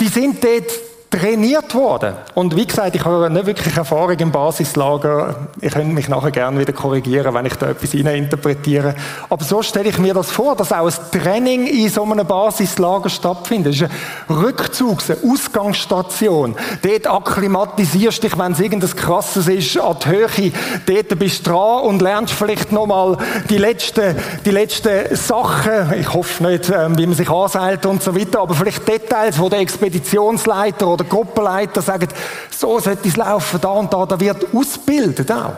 die 0.00 0.08
sind 0.08 0.42
dort 0.42 0.72
trainiert 1.10 1.74
worden. 1.74 2.14
Und 2.34 2.54
wie 2.54 2.66
gesagt, 2.66 2.94
ich 2.94 3.04
habe 3.04 3.30
nicht 3.30 3.46
wirklich 3.46 3.76
Erfahrung 3.76 4.18
im 4.18 4.30
Basislager. 4.30 5.48
Ich 5.60 5.72
könnte 5.72 5.94
mich 5.94 6.08
nachher 6.08 6.30
gerne 6.30 6.60
wieder 6.60 6.74
korrigieren, 6.74 7.32
wenn 7.32 7.46
ich 7.46 7.54
da 7.54 7.70
etwas 7.70 7.94
interpretiere. 7.94 8.94
Aber 9.30 9.42
so 9.42 9.62
stelle 9.62 9.88
ich 9.88 9.98
mir 9.98 10.12
das 10.12 10.30
vor, 10.30 10.54
dass 10.54 10.70
auch 10.70 10.86
ein 10.86 11.20
Training 11.20 11.66
in 11.66 11.88
so 11.88 12.02
einem 12.04 12.26
Basislager 12.26 13.08
stattfindet. 13.08 13.72
Das 13.72 13.80
ist 13.80 13.90
ein 14.28 14.36
Rückzug, 14.36 14.98
eine 15.08 15.32
Ausgangsstation. 15.32 16.54
Dort 16.82 17.06
akklimatisierst 17.06 18.22
dich, 18.22 18.38
wenn 18.38 18.52
es 18.52 18.60
irgendwas 18.60 18.94
Krasses 18.94 19.48
ist, 19.48 19.80
an 19.80 19.96
die 20.04 20.08
Höhe. 20.08 20.52
Dort 20.84 21.18
bist 21.18 21.46
du 21.46 21.52
dran 21.52 21.84
und 21.84 22.02
lernst 22.02 22.34
vielleicht 22.34 22.70
nochmal 22.70 23.16
die 23.48 23.58
letzten, 23.58 24.14
die 24.44 24.50
letzten 24.50 25.16
Sachen. 25.16 25.94
Ich 25.98 26.12
hoffe 26.12 26.44
nicht, 26.44 26.68
ähm, 26.68 26.98
wie 26.98 27.06
man 27.06 27.16
sich 27.16 27.30
anseilt 27.30 27.86
und 27.86 28.02
so 28.02 28.14
weiter, 28.14 28.40
aber 28.40 28.54
vielleicht 28.54 28.86
Details, 28.86 29.38
wo 29.38 29.48
der 29.48 29.60
Expeditionsleiter 29.60 30.97
oder 30.98 31.08
Gruppenleiter 31.08 31.82
sagen, 31.82 32.08
so 32.50 32.78
sollte 32.80 33.08
es 33.08 33.16
laufen, 33.16 33.60
da 33.60 33.68
und 33.68 33.92
da, 33.92 34.04
da 34.06 34.18
wird 34.18 34.46
ausgebildet 34.54 35.30
auch. 35.30 35.56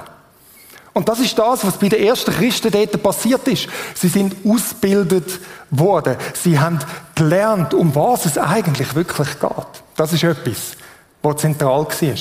Und 0.92 1.09
das 1.09 1.20
ist 1.20 1.38
das, 1.38 1.64
was 1.64 1.76
bei 1.76 1.88
den 1.88 2.03
ersten 2.05 2.33
Christen 2.33 2.70
dort 2.70 3.03
passiert 3.03 3.46
ist. 3.46 3.68
Sie 3.94 4.09
sind 4.09 4.37
ausgebildet 4.44 5.40
worden. 5.70 6.16
Sie 6.35 6.59
haben 6.59 6.81
gelernt, 7.14 7.74
um 7.74 7.94
was 7.94 8.26
es 8.26 8.37
eigentlich 8.37 8.94
wirklich 8.94 9.38
geht. 9.38 9.83
Das 9.96 10.12
ist 10.12 10.24
etwas, 10.24 10.72
was 11.22 11.37
zentral 11.37 11.87
war. 11.87 12.14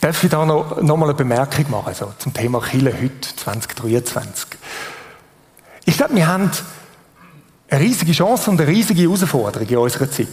Darf 0.00 0.22
ich 0.22 0.30
da 0.30 0.44
noch, 0.44 0.82
noch 0.82 0.96
mal 0.98 1.06
eine 1.06 1.14
Bemerkung 1.14 1.70
machen 1.70 1.86
also 1.86 2.12
zum 2.18 2.34
Thema 2.34 2.60
Chile 2.60 2.92
heute 2.92 3.34
2023? 3.36 4.48
Ich 5.86 5.96
glaube, 5.96 6.14
wir 6.14 6.26
haben 6.26 6.50
eine 7.68 7.80
riesige 7.80 8.12
Chance 8.12 8.50
und 8.50 8.60
eine 8.60 8.70
riesige 8.70 9.02
Herausforderung 9.02 9.68
in 9.68 9.76
unserer 9.76 10.10
Zeit. 10.10 10.28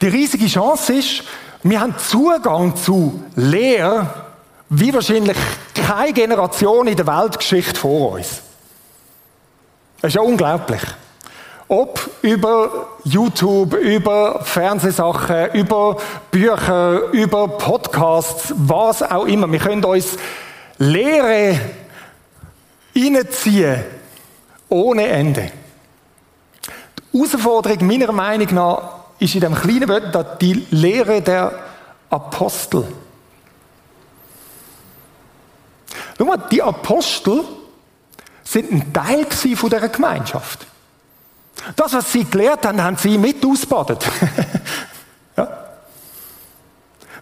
Die 0.00 0.08
riesige 0.08 0.46
Chance 0.46 0.94
ist, 0.94 1.22
wir 1.62 1.80
haben 1.80 1.94
Zugang 1.98 2.76
zu 2.76 3.24
Lehre, 3.34 4.12
wie 4.68 4.92
wahrscheinlich 4.92 5.36
keine 5.74 6.12
Generation 6.12 6.86
in 6.86 6.96
der 6.96 7.06
Weltgeschichte 7.06 7.78
vor 7.78 8.12
uns. 8.12 8.42
Das 10.00 10.10
ist 10.10 10.14
ja 10.14 10.20
unglaublich. 10.20 10.82
Ob 11.68 12.08
über 12.22 12.88
YouTube, 13.02 13.74
über 13.74 14.40
Fernsehsachen, 14.44 15.52
über 15.54 15.96
Bücher, 16.30 17.10
über 17.10 17.48
Podcasts, 17.48 18.54
was 18.56 19.02
auch 19.02 19.26
immer. 19.26 19.50
Wir 19.50 19.58
können 19.58 19.84
uns 19.84 20.16
Lehre 20.78 21.58
reinziehen 22.94 23.82
ohne 24.68 25.06
Ende. 25.08 25.50
Herausforderung 27.16 27.86
meiner 27.86 28.12
Meinung 28.12 28.54
nach 28.54 28.82
ist 29.18 29.34
in 29.34 29.40
dem 29.40 29.54
kleinen 29.54 29.88
Wort 29.88 30.40
die 30.40 30.66
Lehre 30.70 31.22
der 31.22 31.52
Apostel. 32.10 32.86
Schau 36.16 36.24
mal, 36.24 36.38
die 36.50 36.62
Apostel 36.62 37.44
sind 38.44 38.72
ein 38.72 38.92
Teil 38.92 39.26
von 39.26 39.70
dieser 39.70 39.88
Gemeinschaft. 39.88 40.66
Das, 41.74 41.92
was 41.92 42.12
sie 42.12 42.24
gelehrt 42.24 42.64
haben, 42.64 42.82
haben 42.82 42.96
sie 42.96 43.18
mit 43.18 43.44
ausbadet. 43.44 44.04
ja? 45.36 45.48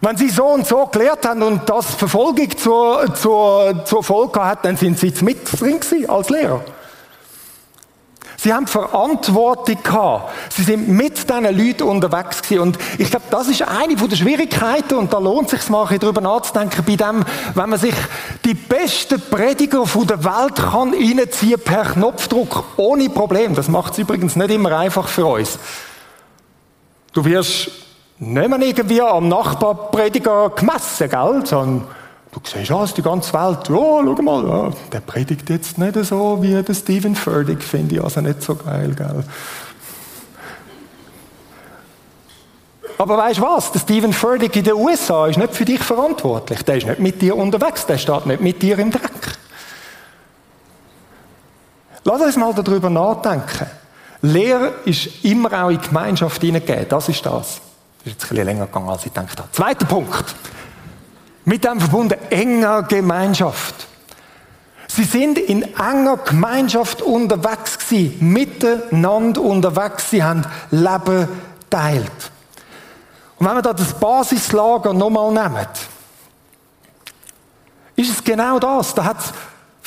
Wenn 0.00 0.16
sie 0.16 0.28
so 0.28 0.46
und 0.46 0.66
so 0.66 0.86
gelehrt 0.86 1.26
haben 1.26 1.42
und 1.42 1.68
das 1.68 1.94
Verfolgung 1.94 2.56
zur, 2.58 3.14
zur, 3.14 3.84
zur 3.84 4.04
Folge 4.04 4.44
hat, 4.44 4.64
dann 4.64 4.76
sind 4.76 4.98
sie 4.98 5.14
mit 5.22 5.60
drin 5.60 5.80
als 6.08 6.28
Lehrer. 6.28 6.62
Sie 8.44 8.52
haben 8.52 8.66
Verantwortung 8.66 9.82
gehabt. 9.82 10.30
Sie 10.50 10.64
sind 10.64 10.86
mit 10.86 11.30
diesen 11.30 11.44
Leuten 11.44 11.84
unterwegs 11.84 12.42
gewesen. 12.42 12.60
Und 12.60 12.78
ich 12.98 13.08
glaube, 13.08 13.24
das 13.30 13.48
ist 13.48 13.62
eine 13.62 13.96
der 13.96 14.16
Schwierigkeiten, 14.16 14.96
und 14.96 15.14
da 15.14 15.18
lohnt 15.18 15.50
es 15.50 15.62
sich 15.62 15.70
mal 15.70 15.86
darüber 15.98 16.20
nachzudenken, 16.20 16.84
bei 16.84 16.94
dem, 16.94 17.24
wenn 17.54 17.70
man 17.70 17.78
sich 17.78 17.94
die 18.44 18.52
besten 18.52 19.18
Prediger 19.30 19.84
der 19.86 20.24
Welt 20.24 20.56
kann 20.56 20.92
reinziehen 20.92 21.58
per 21.58 21.84
Knopfdruck, 21.92 22.64
ohne 22.76 23.08
Problem. 23.08 23.54
Das 23.54 23.68
macht 23.68 23.94
es 23.94 24.00
übrigens 24.00 24.36
nicht 24.36 24.50
immer 24.50 24.76
einfach 24.76 25.08
für 25.08 25.24
uns. 25.24 25.58
Du 27.14 27.24
wirst 27.24 27.70
nicht 28.18 28.48
mehr 28.50 28.60
irgendwie 28.60 29.00
am 29.00 29.26
Nachbarprediger 29.26 30.50
gemessen, 30.50 31.08
gell? 31.08 31.42
Sondern 31.46 31.88
Du 32.34 32.40
siehst 32.42 32.72
alles, 32.72 32.92
die 32.94 33.02
ganze 33.02 33.32
Welt. 33.32 33.68
Ja, 33.68 33.74
schau 33.76 34.22
mal, 34.22 34.48
ja, 34.48 34.70
der 34.92 35.00
predigt 35.00 35.48
jetzt 35.50 35.78
nicht 35.78 36.04
so 36.04 36.42
wie 36.42 36.60
der 36.60 36.74
Stephen 36.74 37.14
Furtick, 37.14 37.62
finde 37.62 37.94
ich 37.94 38.02
also 38.02 38.20
nicht 38.20 38.42
so 38.42 38.56
geil, 38.56 38.92
gell? 38.96 39.24
Aber 42.98 43.18
weißt 43.18 43.38
du 43.38 43.42
was? 43.42 43.70
Der 43.70 43.78
Stephen 43.80 44.12
Furtick 44.12 44.56
in 44.56 44.64
den 44.64 44.74
USA 44.74 45.26
ist 45.28 45.36
nicht 45.36 45.54
für 45.54 45.64
dich 45.64 45.80
verantwortlich. 45.80 46.62
Der 46.62 46.76
ist 46.76 46.86
nicht 46.86 46.98
mit 46.98 47.22
dir 47.22 47.36
unterwegs, 47.36 47.86
der 47.86 47.98
steht 47.98 48.26
nicht 48.26 48.40
mit 48.40 48.62
dir 48.62 48.78
im 48.78 48.90
Dreck. 48.90 49.38
Lass 52.04 52.20
uns 52.20 52.36
mal 52.36 52.52
darüber 52.52 52.90
nachdenken. 52.90 53.66
Lehre 54.22 54.74
ist 54.84 55.24
immer 55.24 55.64
auch 55.64 55.70
in 55.70 55.80
die 55.80 55.86
Gemeinschaft 55.88 56.40
hineingegeben. 56.40 56.88
Das 56.88 57.08
ist 57.08 57.24
das. 57.24 57.32
Das 57.32 58.06
ist 58.06 58.12
jetzt 58.12 58.24
ein 58.24 58.28
bisschen 58.28 58.44
länger 58.44 58.66
gegangen, 58.66 58.88
als 58.88 59.06
ich 59.06 59.12
gedacht 59.12 59.38
habe. 59.38 59.52
Zweiter 59.52 59.86
Punkt. 59.86 60.34
Mit 61.44 61.64
dem 61.64 61.80
verbunden 61.80 62.18
enger 62.30 62.82
Gemeinschaft. 62.84 63.86
Sie 64.88 65.04
sind 65.04 65.38
in 65.38 65.62
enger 65.74 66.18
Gemeinschaft 66.18 67.02
unterwegs 67.02 67.78
gewesen, 67.78 68.32
miteinander 68.32 69.40
unterwegs. 69.40 70.10
Sie 70.10 70.22
haben 70.22 70.46
Leben 70.70 71.28
teilt. 71.68 72.30
Und 73.38 73.48
wenn 73.48 73.56
wir 73.56 73.62
da 73.62 73.72
das 73.72 73.92
Basislager 73.94 74.92
nochmal 74.92 75.32
nehmen, 75.32 75.66
ist 77.96 78.10
es 78.10 78.24
genau 78.24 78.58
das. 78.58 78.94
Da 78.94 79.04
hat 79.04 79.18
es 79.18 79.32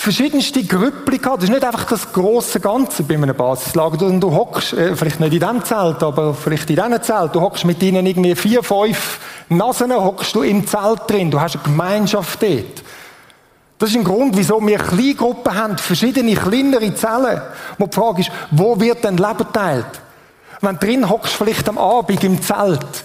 verschiedenste 0.07 0.63
Grüppli 0.63 1.17
gehabt. 1.17 1.39
Das 1.39 1.49
ist 1.49 1.53
nicht 1.53 1.65
einfach 1.65 1.83
das 1.83 2.13
große 2.13 2.61
Ganze 2.61 3.03
bei 3.03 3.15
einem 3.15 3.35
Basislager. 3.35 3.97
Du, 3.97 4.17
du 4.17 4.31
hockst, 4.33 4.71
äh, 4.71 4.95
vielleicht 4.95 5.19
nicht 5.19 5.33
in 5.33 5.39
diesem 5.41 5.65
Zelt, 5.65 6.01
aber 6.01 6.33
vielleicht 6.33 6.69
in 6.69 6.77
diesem 6.77 7.01
Zelt, 7.01 7.35
du 7.35 7.41
hockst 7.41 7.65
mit 7.65 7.83
ihnen 7.83 8.05
irgendwie 8.05 8.33
vier, 8.33 8.63
fünf 8.63 9.19
Nasen, 9.49 9.93
hockst 9.93 10.33
du 10.33 10.43
im 10.43 10.65
Zelt 10.65 11.01
drin. 11.09 11.29
Du 11.29 11.41
hast 11.41 11.55
eine 11.55 11.63
Gemeinschaft 11.65 12.41
dort. 12.41 12.83
Das 13.79 13.89
ist 13.89 13.97
ein 13.97 14.05
Grund, 14.05 14.37
wieso 14.37 14.65
wir 14.65 14.77
Kleingruppen 14.77 15.53
haben, 15.53 15.77
verschiedene 15.77 16.35
kleinere 16.35 16.95
Zellen. 16.95 17.41
Wo 17.77 17.87
die 17.87 17.93
Frage 17.93 18.21
ist, 18.21 18.31
wo 18.51 18.79
wird 18.79 19.03
denn 19.03 19.17
Leben 19.17 19.45
teilt? 19.51 20.01
Wenn 20.61 20.77
du 20.77 20.85
drin 20.85 21.09
hockst, 21.09 21.33
vielleicht 21.33 21.67
am 21.67 21.77
Abend 21.77 22.23
im 22.23 22.41
Zelt 22.41 23.03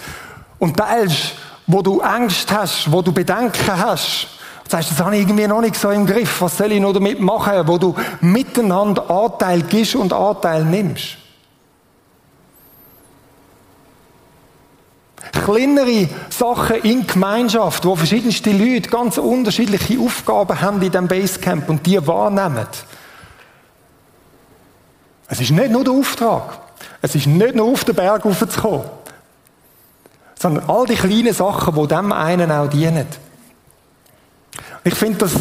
und 0.60 0.76
teilst, 0.76 1.32
wo 1.66 1.82
du 1.82 2.00
Angst 2.00 2.52
hast, 2.52 2.92
wo 2.92 3.02
du 3.02 3.10
Bedenken 3.10 3.76
hast, 3.76 4.28
und 4.62 4.70
sagst, 4.70 4.90
das 4.90 5.00
habe 5.00 5.16
ich 5.16 5.22
irgendwie 5.22 5.46
noch 5.46 5.60
nicht 5.60 5.76
so 5.76 5.90
im 5.90 6.06
Griff, 6.06 6.40
was 6.40 6.58
soll 6.58 6.72
ich 6.72 6.80
noch 6.80 6.92
damit 6.92 7.20
machen, 7.20 7.66
wo 7.66 7.78
du 7.78 7.94
miteinander 8.20 9.10
Anteil 9.10 9.62
gibst 9.62 9.94
und 9.94 10.12
Anteil 10.12 10.64
nimmst. 10.64 11.18
kleinere 15.44 16.08
Sachen 16.30 16.76
in 16.82 17.06
Gemeinschaft, 17.06 17.84
wo 17.84 17.96
verschiedenste 17.96 18.52
Leute 18.52 18.88
ganz 18.88 19.18
unterschiedliche 19.18 19.98
Aufgaben 19.98 20.60
haben 20.60 20.80
in 20.80 20.90
diesem 20.90 21.08
Basecamp 21.08 21.68
und 21.68 21.84
die 21.84 22.04
wahrnehmen. 22.06 22.66
Es 25.28 25.40
ist 25.40 25.50
nicht 25.50 25.70
nur 25.70 25.84
der 25.84 25.94
Auftrag. 25.94 26.58
Es 27.00 27.14
ist 27.14 27.26
nicht 27.26 27.54
nur 27.54 27.68
auf 27.68 27.84
den 27.84 27.94
Berg 27.94 28.24
raufzukommen. 28.24 28.84
Sondern 30.38 30.68
all 30.68 30.86
die 30.86 30.94
kleinen 30.94 31.32
Sachen, 31.32 31.74
die 31.74 31.88
dem 31.88 32.12
einen 32.12 32.50
auch 32.50 32.68
dienen. 32.68 33.06
Ich 34.84 34.94
finde 34.94 35.18
das 35.18 35.32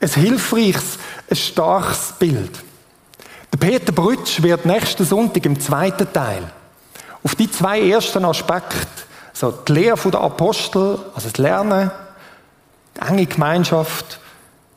ein 0.00 0.22
hilfreiches, 0.22 0.98
ein 1.30 1.36
starkes 1.36 2.14
Bild. 2.18 2.50
Der 3.52 3.58
Peter 3.58 3.92
Brütsch 3.92 4.42
wird 4.42 4.66
nächsten 4.66 5.04
Sonntag 5.04 5.44
im 5.46 5.58
zweiten 5.58 6.12
Teil 6.12 6.50
auf 7.22 7.34
die 7.34 7.50
zwei 7.50 7.80
ersten 7.80 8.24
Aspekte 8.24 8.86
so, 9.32 9.50
die 9.50 9.72
Lehre 9.72 10.10
der 10.10 10.20
Apostel, 10.20 10.98
also 11.14 11.28
das 11.28 11.36
Lernen, 11.36 11.90
die 12.96 13.00
enge 13.06 13.26
Gemeinschaft, 13.26 14.20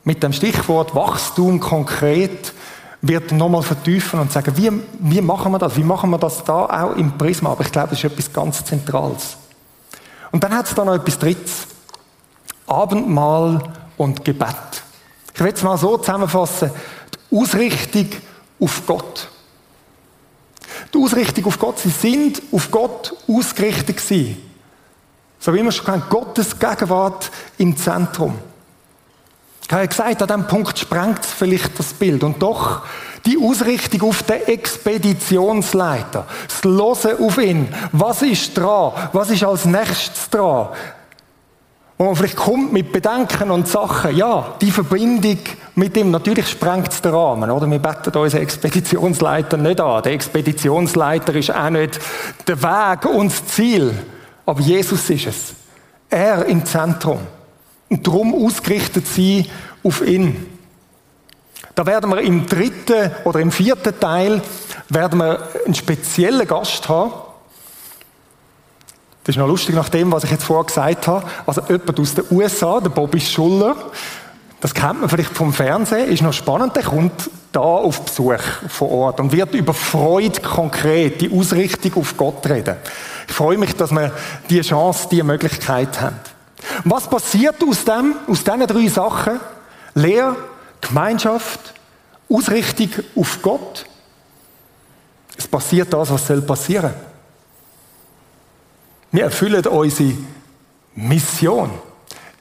mit 0.04 0.22
dem 0.22 0.32
Stichwort 0.32 0.94
Wachstum 0.94 1.60
konkret, 1.60 2.52
wird 3.00 3.32
nochmal 3.32 3.62
vertiefen 3.62 4.20
und 4.20 4.32
sagen, 4.32 4.54
wie, 4.56 4.70
wie 4.98 5.20
machen 5.22 5.52
wir 5.52 5.58
das? 5.58 5.76
Wie 5.76 5.84
machen 5.84 6.10
wir 6.10 6.18
das 6.18 6.44
da 6.44 6.66
auch 6.66 6.96
im 6.96 7.16
Prisma? 7.16 7.52
Aber 7.52 7.64
ich 7.64 7.72
glaube, 7.72 7.90
das 7.90 7.98
ist 7.98 8.04
etwas 8.04 8.32
ganz 8.32 8.64
Zentrales. 8.64 9.36
Und 10.30 10.44
dann 10.44 10.54
hat 10.54 10.66
es 10.66 10.74
da 10.74 10.84
noch 10.84 10.94
etwas 10.94 11.18
Drittes. 11.18 11.66
Abendmahl 12.66 13.62
und 14.00 14.24
Gebet. 14.24 14.56
Ich 15.34 15.40
will 15.40 15.52
es 15.52 15.62
mal 15.62 15.76
so 15.76 15.98
zusammenfassen. 15.98 16.70
Die 17.30 17.36
Ausrichtung 17.36 18.08
auf 18.58 18.82
Gott. 18.86 19.28
Die 20.94 20.98
Ausrichtung 20.98 21.44
auf 21.44 21.58
Gott. 21.58 21.80
Sie 21.80 21.90
sind 21.90 22.40
auf 22.50 22.70
Gott 22.70 23.14
ausgerichtet 23.28 23.98
gewesen. 23.98 24.38
So 25.38 25.52
wie 25.52 25.62
wir 25.62 25.70
schon 25.70 25.84
kennen, 25.84 26.04
Gottes 26.08 26.58
Gegenwart 26.58 27.30
im 27.58 27.76
Zentrum. 27.76 28.38
Ich 29.66 29.72
habe 29.72 29.86
gesagt, 29.86 30.22
an 30.22 30.28
diesem 30.28 30.46
Punkt 30.46 30.78
sprengt 30.78 31.22
es 31.22 31.32
vielleicht 31.32 31.78
das 31.78 31.92
Bild. 31.92 32.24
Und 32.24 32.40
doch 32.40 32.82
die 33.26 33.38
Ausrichtung 33.38 34.08
auf 34.08 34.22
den 34.22 34.46
Expeditionsleiter, 34.46 36.26
das 36.48 36.64
Hören 36.64 37.22
auf 37.22 37.36
ihn, 37.36 37.68
was 37.92 38.22
ist 38.22 38.56
dran, 38.56 38.92
was 39.12 39.28
ist 39.28 39.44
als 39.44 39.66
nächstes 39.66 40.30
dran, 40.30 40.70
wo 42.00 42.06
man 42.06 42.16
vielleicht 42.16 42.36
kommt 42.36 42.72
mit 42.72 42.92
Bedenken 42.92 43.50
und 43.50 43.68
Sachen, 43.68 44.16
ja, 44.16 44.54
die 44.62 44.70
Verbindung 44.70 45.36
mit 45.74 45.94
ihm, 45.98 46.10
natürlich 46.10 46.48
sprengt 46.48 46.90
es 46.90 47.02
den 47.02 47.12
Rahmen, 47.12 47.50
oder? 47.50 47.70
Wir 47.70 47.78
beten 47.78 48.16
unseren 48.16 48.40
Expeditionsleiter 48.40 49.58
nicht 49.58 49.82
an. 49.82 50.02
Der 50.02 50.12
Expeditionsleiter 50.12 51.34
ist 51.34 51.54
auch 51.54 51.68
nicht 51.68 52.00
der 52.46 52.62
Weg 52.62 53.04
und 53.04 53.30
das 53.30 53.46
Ziel. 53.48 53.92
Aber 54.46 54.62
Jesus 54.62 55.10
ist 55.10 55.26
es. 55.26 55.52
Er 56.08 56.46
im 56.46 56.64
Zentrum. 56.64 57.18
Und 57.90 58.06
darum 58.06 58.46
ausgerichtet 58.46 59.06
sie 59.06 59.50
auf 59.84 60.00
ihn. 60.00 60.46
Da 61.74 61.84
werden 61.84 62.08
wir 62.08 62.22
im 62.22 62.46
dritten 62.46 63.10
oder 63.24 63.40
im 63.40 63.52
vierten 63.52 64.00
Teil 64.00 64.40
werden 64.88 65.18
wir 65.18 65.48
einen 65.66 65.74
speziellen 65.74 66.48
Gast 66.48 66.88
haben. 66.88 67.12
Das 69.24 69.36
ist 69.36 69.38
noch 69.38 69.48
lustig 69.48 69.74
nach 69.74 69.88
dem, 69.88 70.10
was 70.12 70.24
ich 70.24 70.30
jetzt 70.30 70.44
vorher 70.44 70.64
gesagt 70.64 71.06
habe. 71.06 71.26
Also 71.46 71.62
jemand 71.68 72.00
aus 72.00 72.14
den 72.14 72.24
USA, 72.30 72.80
der 72.80 72.90
Bobby 72.90 73.20
Schuller, 73.20 73.76
das 74.60 74.74
kennt 74.74 75.00
man 75.00 75.08
vielleicht 75.08 75.34
vom 75.34 75.52
Fernsehen, 75.52 76.10
ist 76.10 76.22
noch 76.22 76.32
spannend, 76.32 76.76
der 76.76 76.82
kommt 76.82 77.30
da 77.52 77.60
auf 77.60 78.02
Besuch 78.02 78.42
vor 78.68 78.90
Ort 78.90 79.20
und 79.20 79.32
wird 79.32 79.54
über 79.54 79.74
Freude 79.74 80.40
konkret, 80.40 81.20
die 81.20 81.32
Ausrichtung 81.32 81.94
auf 81.96 82.16
Gott 82.16 82.46
reden. 82.48 82.76
Ich 83.26 83.34
freue 83.34 83.58
mich, 83.58 83.74
dass 83.74 83.90
wir 83.90 84.12
diese 84.48 84.62
Chance, 84.62 85.08
diese 85.10 85.24
Möglichkeit 85.24 86.00
haben. 86.00 86.16
Und 86.84 86.90
was 86.90 87.08
passiert 87.08 87.56
aus 87.66 87.84
dem, 87.84 88.14
aus 88.28 88.44
diesen 88.44 88.66
drei 88.66 88.88
Sachen? 88.88 89.40
Lehre, 89.94 90.36
Gemeinschaft, 90.80 91.74
Ausrichtung 92.28 93.04
auf 93.16 93.38
Gott. 93.42 93.86
Es 95.36 95.48
passiert 95.48 95.92
das, 95.92 96.10
was 96.10 96.26
soll 96.26 96.42
passieren. 96.42 96.92
Wir 99.12 99.24
erfüllen 99.24 99.66
unsere 99.66 100.12
Mission. 100.94 101.70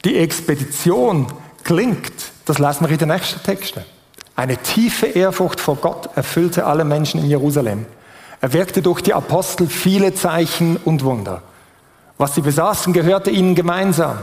Die 0.05 0.17
Expedition 0.17 1.27
klingt, 1.63 2.13
das 2.45 2.59
lesen 2.59 2.81
wir 2.81 2.91
in 2.91 2.97
den 2.97 3.09
nächsten 3.09 3.41
Texten. 3.43 3.83
Eine 4.35 4.57
tiefe 4.57 5.07
Ehrfurcht 5.07 5.59
vor 5.59 5.75
Gott 5.75 6.09
erfüllte 6.15 6.65
alle 6.65 6.85
Menschen 6.85 7.19
in 7.19 7.27
Jerusalem. 7.27 7.85
Er 8.41 8.53
wirkte 8.53 8.81
durch 8.81 9.01
die 9.01 9.13
Apostel 9.13 9.67
viele 9.67 10.13
Zeichen 10.13 10.77
und 10.77 11.03
Wunder. 11.03 11.41
Was 12.17 12.35
sie 12.35 12.41
besaßen, 12.41 12.93
gehörte 12.93 13.31
ihnen 13.31 13.55
gemeinsam 13.55 14.19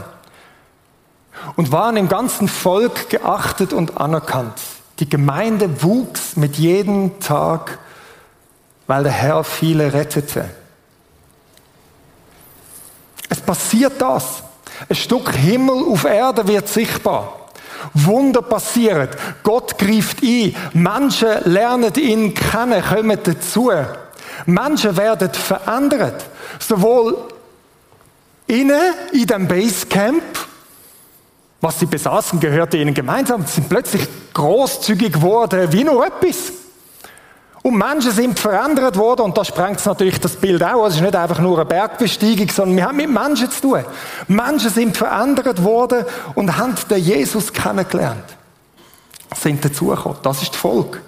und 1.55 1.71
waren 1.71 1.97
im 1.97 2.09
ganzen 2.09 2.47
Volk 2.47 3.09
geachtet 3.09 3.73
und 3.73 3.97
anerkannt. 3.97 4.59
Die 4.99 5.09
Gemeinde 5.09 5.83
wuchs 5.83 6.35
mit 6.35 6.57
jedem 6.57 7.19
Tag, 7.19 7.77
weil 8.87 9.03
der 9.03 9.11
Herr 9.11 9.43
viele 9.43 9.93
rettete. 9.93 10.45
Passiert 13.47 13.93
das. 13.99 14.43
Ein 14.89 14.95
Stück 14.95 15.33
Himmel 15.33 15.85
auf 15.89 16.03
Erde 16.03 16.45
wird 16.47 16.67
sichtbar. 16.67 17.47
Wunder 17.93 18.41
passieren. 18.41 19.07
Gott 19.41 19.77
greift 19.77 20.21
ein. 20.21 20.53
Menschen 20.73 21.29
lernen 21.45 21.93
ihn 21.95 22.33
kennen, 22.33 22.83
kommen 22.83 23.17
dazu. 23.23 23.71
Menschen 24.45 24.97
werden 24.97 25.33
verändert. 25.33 26.25
Sowohl 26.59 27.17
innen 28.47 28.93
in 29.13 29.25
dem 29.25 29.47
Basecamp, 29.47 30.23
was 31.61 31.79
sie 31.79 31.85
besaßen, 31.85 32.41
gehörte 32.41 32.77
ihnen 32.77 32.93
gemeinsam, 32.93 33.45
sie 33.45 33.53
sind 33.55 33.69
plötzlich 33.69 34.07
großzügig 34.33 35.13
geworden, 35.13 35.71
wie 35.71 35.85
nur 35.85 36.05
etwas. 36.05 36.51
Und 37.67 37.75
Menschen 37.75 38.13
sind 38.13 38.39
verändert 38.39 38.95
worden, 38.95 39.23
und 39.23 39.37
da 39.37 39.43
sprengt 39.43 39.81
es 39.81 39.85
natürlich 39.85 40.21
das 40.21 40.37
Bild 40.37 40.63
auch. 40.63 40.85
Es 40.85 40.95
ist 40.95 41.01
nicht 41.01 41.17
einfach 41.17 41.39
nur 41.39 41.57
eine 41.57 41.65
Bergbesteigung, 41.65 42.47
sondern 42.47 42.77
wir 42.77 42.85
haben 42.85 42.95
mit 42.95 43.09
Menschen 43.09 43.51
zu 43.51 43.59
tun. 43.59 43.83
Menschen 44.29 44.69
sind 44.69 44.95
verändert 44.95 45.61
worden 45.61 46.05
und 46.35 46.55
haben 46.55 46.75
den 46.89 47.03
Jesus 47.03 47.51
kennengelernt. 47.51 48.23
Sind 49.35 49.65
dazugekommen. 49.65 50.17
Das 50.23 50.41
ist 50.41 50.53
die 50.53 50.57
Folge. 50.57 51.01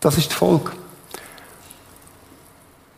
Das 0.00 0.16
ist 0.16 0.30
die 0.30 0.34
Folge. 0.34 0.72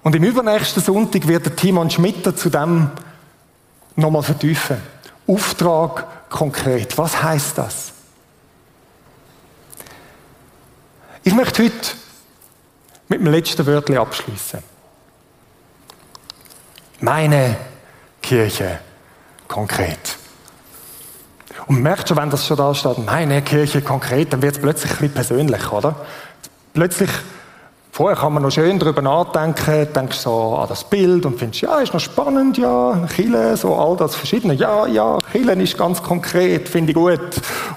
Und 0.05 0.15
im 0.15 0.23
übernächsten 0.23 0.81
Sonntag 0.81 1.27
wird 1.27 1.47
der 1.47 1.57
Timon 1.57 1.91
Schmitter 1.91 2.37
zu 2.37 2.49
dem 2.49 2.93
nochmal 3.97 4.23
vertiefen. 4.23 4.77
Auftrag 5.27 6.31
konkret. 6.31 6.97
Was 6.97 7.21
heißt 7.21 7.59
das? 7.59 7.91
Ich 11.25 11.35
möchte 11.35 11.65
heute 11.65 11.75
mit 13.11 13.21
dem 13.21 13.27
letzten 13.27 13.67
Wörtchen 13.67 13.99
abschließen. 13.99 14.61
Meine 17.01 17.57
Kirche 18.23 18.79
konkret. 19.49 20.17
Und 21.67 21.83
merkt 21.83 22.09
schon, 22.09 22.17
wenn 22.17 22.31
das 22.31 22.47
schon 22.47 22.57
da 22.57 22.73
steht, 22.75 23.05
meine 23.05 23.43
Kirche 23.43 23.83
konkret, 23.83 24.33
dann 24.33 24.43
wird 24.43 24.57
es 24.57 24.63
plötzlich 24.63 24.93
ein 24.93 24.99
bisschen 24.99 25.15
persönlich, 25.15 25.73
oder? 25.73 25.95
Plötzlich 26.73 27.11
Vorher 27.93 28.17
kann 28.17 28.33
man 28.33 28.45
noch 28.45 28.53
schön 28.53 28.79
darüber 28.79 29.03
nachdenken, 29.03 29.93
denkst 29.93 30.19
so 30.19 30.55
an 30.55 30.69
das 30.69 30.89
Bild 30.89 31.27
und 31.27 31.39
findest, 31.39 31.63
ja, 31.63 31.81
ist 31.81 31.93
noch 31.93 32.01
spannend, 32.01 32.57
ja, 32.57 33.07
Chile, 33.15 33.57
so 33.57 33.75
all 33.75 33.97
das 33.97 34.15
Verschiedene. 34.15 34.55
Ja, 34.55 34.87
ja, 34.87 35.19
Chile 35.33 35.53
ist 35.55 35.77
ganz 35.77 36.01
konkret, 36.01 36.69
finde 36.69 36.93
ich 36.93 36.97
gut. 36.97 37.21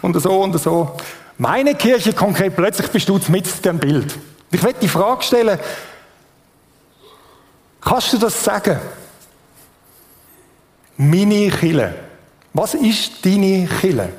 Und 0.04 0.22
so 0.22 0.40
und 0.40 0.58
so. 0.62 0.92
Meine 1.40 1.74
Kirche 1.74 2.14
konkret, 2.14 2.56
plötzlich 2.56 2.90
bist 2.90 3.10
du 3.10 3.20
mit 3.28 3.66
dem 3.66 3.80
Bild. 3.80 4.16
Ich 4.54 4.64
werde 4.64 4.80
die 4.80 4.88
Frage 4.88 5.24
stellen, 5.24 5.60
kannst 7.82 8.14
du 8.14 8.18
das 8.18 8.44
sagen? 8.44 8.80
Meine 10.98 11.50
Kille. 11.50 11.96
Was 12.54 12.76
ist 12.76 13.26
deine 13.26 13.68
Kille? 13.82 14.10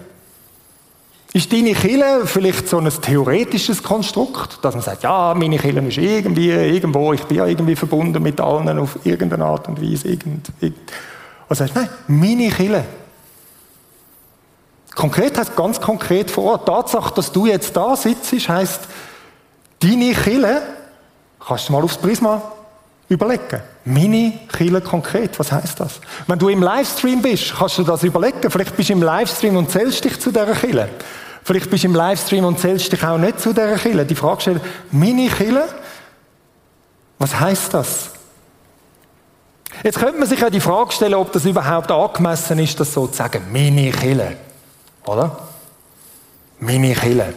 Ist 1.33 1.53
deine 1.53 1.73
Kille 1.73 2.27
vielleicht 2.27 2.69
so 2.69 2.79
ein 2.79 2.89
theoretisches 2.89 3.83
Konstrukt, 3.83 4.59
dass 4.63 4.75
man 4.75 4.83
sagt, 4.83 5.05
ja, 5.05 5.35
meine 5.35 5.59
Kille 5.59 5.81
ist 5.87 5.99
irgendwie, 5.99 6.51
irgendwo, 6.51 7.13
ich 7.13 7.23
bin 7.25 7.39
ja 7.39 7.47
irgendwie 7.47 7.77
verbunden 7.77 8.23
mit 8.23 8.41
allen 8.41 8.79
auf 8.79 8.99
irgendeine 9.05 9.45
Art 9.45 9.69
und 9.69 9.81
Weise, 9.81 10.09
irgend, 10.09 10.49
irgend. 10.61 10.79
Und 11.49 11.57
sagst, 11.57 11.75
nein, 11.75 11.89
meine 12.09 12.51
Kille. 12.51 12.85
Konkret 14.95 15.37
heißt 15.39 15.57
ganz 15.57 15.81
konkret 15.81 16.31
vor 16.31 16.45
Ort. 16.45 16.67
Tatsache, 16.67 17.15
dass 17.15 17.33
du 17.33 17.47
jetzt 17.47 17.77
da 17.77 17.97
sitzt, 17.97 18.33
heißt, 18.49 18.81
deine 19.85 20.15
Kille, 20.15 20.63
kannst 21.47 21.69
du 21.69 21.73
mal 21.73 21.83
aufs 21.83 21.97
Prisma 21.97 22.41
überlegen. 23.09 23.61
Meine 23.85 24.33
Kille 24.57 24.81
konkret, 24.81 25.39
was 25.39 25.53
heißt 25.53 25.79
das? 25.81 26.01
Wenn 26.27 26.39
du 26.39 26.49
im 26.49 26.63
Livestream 26.63 27.21
bist, 27.21 27.55
kannst 27.57 27.79
du 27.79 27.83
das 27.83 28.03
überlegen. 28.03 28.51
Vielleicht 28.51 28.77
bist 28.77 28.89
du 28.89 28.95
im 28.95 29.03
Livestream 29.03 29.57
und 29.57 29.71
zählst 29.71 30.05
dich 30.05 30.19
zu 30.19 30.31
dieser 30.31 30.53
Kille. 30.55 30.89
Vielleicht 31.43 31.71
bist 31.71 31.85
du 31.85 31.89
im 31.89 31.95
Livestream 31.95 32.45
und 32.47 32.59
zählst 32.59 32.91
dich 32.91 33.05
auch 33.05 33.19
nicht 33.19 33.41
zu 33.41 33.53
dieser 33.53 33.77
Kille. 33.77 34.07
Die 34.07 34.15
Frage 34.15 34.41
stellt, 34.41 34.63
meine 34.91 35.29
Kille, 35.29 35.69
was 37.19 37.39
heißt 37.39 37.75
das? 37.75 38.11
Jetzt 39.83 39.99
könnte 39.99 40.19
man 40.19 40.29
sich 40.29 40.41
ja 40.41 40.49
die 40.49 40.61
Frage 40.61 40.93
stellen, 40.93 41.15
ob 41.15 41.33
das 41.33 41.45
überhaupt 41.45 41.91
angemessen 41.91 42.59
ist, 42.59 42.79
das 42.81 42.93
so 42.93 43.07
zu 43.07 43.17
sagen, 43.17 43.43
meine 43.53 43.91
Kille. 43.91 44.37
Oder? 45.05 45.37
Meine 46.61 46.95
Kille. 46.95 47.35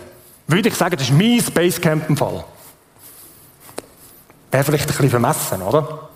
Würde 0.48 0.70
ich 0.70 0.76
sagen, 0.76 0.96
das 0.96 1.10
ist 1.10 1.14
mein 1.14 1.42
Spacecamp 1.42 2.10
im 2.10 2.18
Fall. 2.18 2.44
Wäre 4.52 4.64
vielleicht 4.64 4.86
ein 4.86 4.88
bisschen 4.88 5.10
vermessen, 5.10 5.62
oder? 5.62 6.10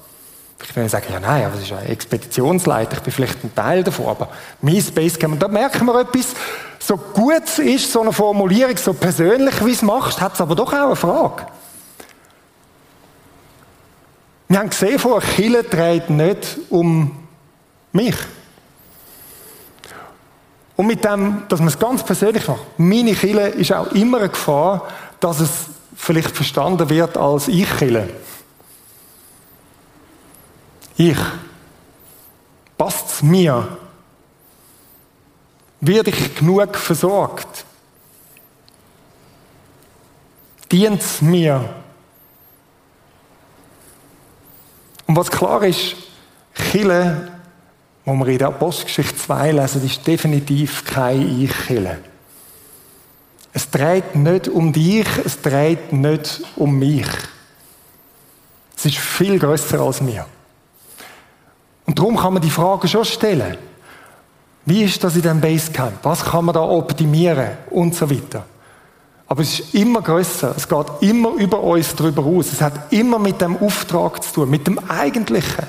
Ich 0.63 0.75
würde 0.75 0.89
sagen, 0.89 1.07
ja 1.11 1.19
nein, 1.19 1.45
aber 1.45 1.55
es 1.55 1.63
ist 1.63 1.73
ein 1.73 1.87
Expeditionsleiter, 1.87 2.97
ich 2.97 3.03
bin 3.03 3.11
vielleicht 3.11 3.43
ein 3.43 3.53
Teil 3.53 3.83
davon, 3.83 4.07
aber 4.07 4.29
mein 4.61 4.81
Spacecamp, 4.81 5.33
und 5.33 5.41
da 5.41 5.47
merken 5.47 5.85
wir 5.85 5.99
etwas, 5.99 6.27
so 6.79 6.97
gut 6.97 7.43
es 7.45 7.59
ist, 7.59 7.91
so 7.91 8.01
eine 8.01 8.13
Formulierung, 8.13 8.77
so 8.77 8.93
persönlich 8.93 9.65
wie 9.65 9.71
es 9.71 9.81
machst, 9.81 10.21
hat 10.21 10.35
es 10.35 10.41
aber 10.41 10.55
doch 10.55 10.71
auch 10.71 10.85
eine 10.85 10.95
Frage. 10.95 11.47
Wir 14.47 14.59
haben 14.59 14.69
gesehen, 14.69 14.99
vor 14.99 15.21
Kille 15.21 15.63
dreht 15.63 16.09
nicht 16.09 16.57
um 16.69 17.27
mich. 17.91 18.15
Und 20.81 20.87
mit 20.87 21.05
dem, 21.05 21.43
dass 21.47 21.59
man 21.59 21.67
es 21.67 21.77
ganz 21.77 22.03
persönlich 22.03 22.47
macht, 22.47 22.79
meine 22.79 23.13
Kille 23.13 23.49
ist 23.49 23.71
auch 23.71 23.91
immer 23.91 24.17
eine 24.17 24.29
Gefahr, 24.29 24.87
dass 25.19 25.39
es 25.39 25.51
vielleicht 25.95 26.35
verstanden 26.35 26.89
wird 26.89 27.15
als 27.17 27.47
ich 27.49 27.69
Kille. 27.77 28.09
Ich. 30.97 31.19
Passt 32.79 33.09
es 33.11 33.21
mir? 33.21 33.77
Werde 35.81 36.09
ich 36.09 36.33
genug 36.33 36.75
versorgt? 36.75 37.63
Dient 40.71 40.99
es 40.99 41.21
mir? 41.21 41.75
Und 45.05 45.15
was 45.15 45.29
klar 45.29 45.61
ist, 45.61 45.95
Chille, 46.71 47.31
wo 48.05 48.13
wir 48.13 48.27
in 48.27 48.37
der 48.37 48.47
Apostelgeschichte 48.47 49.15
2 49.15 49.51
lesen, 49.51 49.85
ist 49.85 50.05
definitiv 50.05 50.85
kein 50.85 51.41
Ich-Chille. 51.41 51.99
Es 53.53 53.69
dreht 53.69 54.15
nicht 54.15 54.47
um 54.47 54.71
dich, 54.71 55.07
es 55.25 55.41
dreht 55.41 55.91
nicht 55.93 56.41
um 56.55 56.79
mich. 56.79 57.07
Es 58.75 58.85
ist 58.85 58.97
viel 58.97 59.37
größer 59.37 59.79
als 59.79 60.01
mir. 60.01 60.25
Und 61.85 61.99
darum 61.99 62.17
kann 62.17 62.33
man 62.33 62.41
die 62.41 62.49
Frage 62.49 62.87
schon 62.87 63.05
stellen. 63.05 63.57
Wie 64.65 64.83
ist 64.83 65.03
das 65.03 65.15
in 65.15 65.21
diesem 65.21 65.41
Basecamp? 65.41 65.99
Was 66.03 66.23
kann 66.23 66.45
man 66.45 66.53
da 66.53 66.61
optimieren? 66.61 67.57
Und 67.69 67.95
so 67.95 68.09
weiter. 68.09 68.45
Aber 69.27 69.41
es 69.41 69.59
ist 69.59 69.75
immer 69.75 70.01
größer. 70.01 70.53
Es 70.55 70.67
geht 70.67 70.87
immer 71.01 71.33
über 71.35 71.61
uns 71.61 71.95
darüber 71.95 72.25
aus. 72.25 72.51
Es 72.51 72.61
hat 72.61 72.91
immer 72.91 73.17
mit 73.17 73.41
dem 73.41 73.57
Auftrag 73.57 74.23
zu 74.23 74.33
tun, 74.33 74.49
mit 74.49 74.67
dem 74.67 74.77
Eigentlichen, 74.89 75.65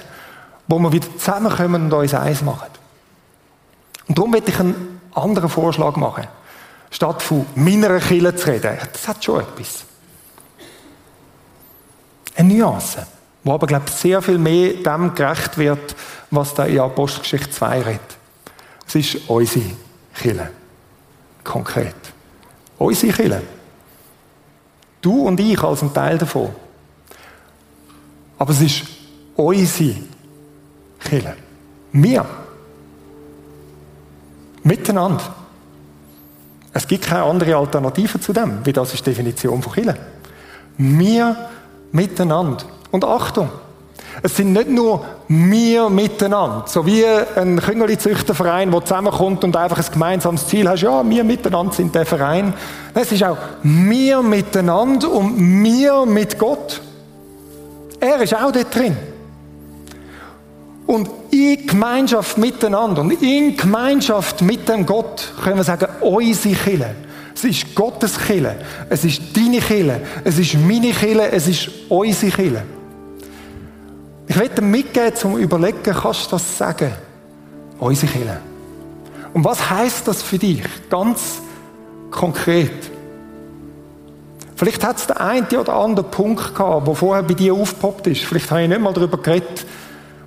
wo 0.68 0.78
wir 0.78 0.92
wieder 0.92 1.08
zusammenkommen 1.16 1.84
und 1.84 1.92
uns 1.92 2.14
eins 2.14 2.42
machen. 2.42 2.68
Und 4.08 4.18
darum 4.18 4.30
möchte 4.30 4.50
ich 4.50 4.60
einen 4.60 5.00
anderen 5.14 5.48
Vorschlag 5.48 5.96
machen. 5.96 6.26
Statt 6.90 7.22
von 7.22 7.46
meiner 7.54 7.98
Kille 8.00 8.34
zu 8.36 8.48
reden. 8.48 8.78
Das 8.92 9.08
hat 9.08 9.24
schon 9.24 9.40
etwas. 9.40 9.84
Eine 12.36 12.54
Nuance 12.54 13.06
wo 13.44 13.52
aber, 13.52 13.66
glaube 13.66 13.86
ich, 13.88 13.94
sehr 13.94 14.22
viel 14.22 14.38
mehr 14.38 14.74
dem 14.74 15.14
gerecht 15.14 15.58
wird, 15.58 15.96
was 16.30 16.54
da 16.54 16.64
in 16.64 16.80
Apostelgeschichte 16.80 17.50
2 17.50 17.82
redet. 17.82 18.00
Es 18.86 18.94
ist 18.94 19.28
unsere 19.28 19.64
Kille. 20.14 20.50
Konkret. 21.42 21.94
Unsere 22.78 23.12
Kille. 23.12 23.42
Du 25.00 25.26
und 25.26 25.40
ich 25.40 25.60
als 25.62 25.82
ein 25.82 25.92
Teil 25.92 26.18
davon. 26.18 26.50
Aber 28.38 28.52
es 28.52 28.60
ist 28.60 28.84
unsere 29.34 29.96
Kille. 31.04 31.36
Wir. 31.92 32.24
Miteinander. 34.62 35.22
Es 36.72 36.86
gibt 36.86 37.04
keine 37.04 37.24
andere 37.24 37.56
Alternative 37.56 38.18
zu 38.20 38.32
dem, 38.32 38.64
wie 38.64 38.72
das 38.72 38.94
ist 38.94 39.04
die 39.04 39.10
Definition 39.10 39.62
von 39.62 39.72
Kille. 39.72 39.96
Wir 40.78 41.36
miteinander. 41.90 42.64
Und 42.90 43.04
Achtung, 43.04 43.50
es 44.22 44.36
sind 44.36 44.52
nicht 44.52 44.68
nur 44.68 45.04
wir 45.28 45.88
miteinander, 45.88 46.64
so 46.66 46.84
wie 46.86 47.04
ein 47.04 47.60
Küngerli-Züchterverein, 47.60 48.70
der 48.70 48.84
zusammenkommt 48.84 49.44
und 49.44 49.56
einfach 49.56 49.78
ein 49.78 49.92
gemeinsames 49.92 50.46
Ziel 50.46 50.68
hat, 50.68 50.80
ja, 50.80 51.08
wir 51.08 51.24
miteinander 51.24 51.72
sind 51.72 51.94
der 51.94 52.06
Verein. 52.06 52.52
Es 52.94 53.10
ist 53.12 53.24
auch 53.24 53.38
wir 53.62 54.22
miteinander 54.22 55.10
und 55.10 55.38
wir 55.62 56.06
mit 56.06 56.38
Gott. 56.38 56.80
Er 58.00 58.20
ist 58.20 58.34
auch 58.34 58.52
dort 58.52 58.74
drin. 58.74 58.96
Und 60.86 61.08
in 61.30 61.66
Gemeinschaft 61.66 62.38
miteinander 62.38 63.02
und 63.02 63.22
in 63.22 63.56
Gemeinschaft 63.56 64.42
mit 64.42 64.68
dem 64.68 64.84
Gott 64.84 65.32
können 65.42 65.56
wir 65.56 65.64
sagen, 65.64 65.86
unsere 66.00 66.54
Kille. 66.54 66.94
Es 67.34 67.44
ist 67.44 67.74
Gottes 67.74 68.18
Kille. 68.18 68.56
Es 68.88 69.04
ist 69.04 69.20
deine 69.34 69.60
Kille. 69.60 70.00
Es 70.24 70.38
ist 70.38 70.54
meine 70.54 70.90
Kille. 70.90 71.30
Es 71.30 71.48
ist 71.48 71.70
unsere 71.88 72.32
Kille. 72.32 72.62
Ich 74.26 74.38
will 74.38 74.48
dir 74.48 74.62
mitgeben, 74.62 75.14
zum 75.14 75.36
Überlegen, 75.36 75.82
kannst 75.82 76.26
du 76.26 76.30
das 76.30 76.58
sagen? 76.58 76.92
Unsere 77.78 78.12
Kirche. 78.12 78.38
Und 79.34 79.44
was 79.44 79.68
heißt 79.68 80.06
das 80.08 80.22
für 80.22 80.38
dich? 80.38 80.62
Ganz 80.88 81.40
konkret. 82.10 82.90
Vielleicht 84.56 84.84
hat 84.84 84.98
es 84.98 85.06
den 85.06 85.16
einen 85.16 85.46
oder 85.46 85.74
anderen 85.74 86.10
Punkt 86.10 86.54
gehabt, 86.54 86.86
der 86.86 86.94
vorher 86.94 87.22
bei 87.24 87.34
dir 87.34 87.54
aufgepoppt 87.54 88.06
ist. 88.06 88.22
Vielleicht 88.22 88.50
habe 88.50 88.62
ich 88.62 88.68
nicht 88.68 88.80
mal 88.80 88.92
darüber 88.92 89.18
geredet. 89.18 89.66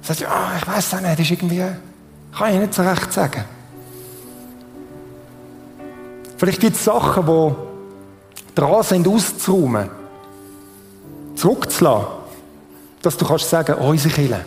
Du 0.05 0.13
sagst, 0.13 0.21
ja, 0.21 0.51
ich 0.55 0.67
weiß 0.67 0.93
auch 0.93 1.01
nicht, 1.01 1.13
das 1.13 1.19
ist 1.19 1.31
irgendwie, 1.31 1.63
kann 2.37 2.53
ich 2.53 2.59
nicht 2.59 2.73
so 2.75 2.83
recht 2.83 3.11
sagen. 3.11 3.43
Vielleicht 6.37 6.59
gibt 6.59 6.75
es 6.75 6.83
Sachen, 6.83 7.25
die 7.25 8.53
dran 8.53 8.83
sind, 8.83 9.07
auszuräumen, 9.07 9.89
zurückzulassen 11.35 12.25
dass 13.05 13.17
du 13.17 13.25
kannst 13.25 13.49
sagen, 13.49 13.75
unsere 13.75 14.13
Kirche. 14.13 14.45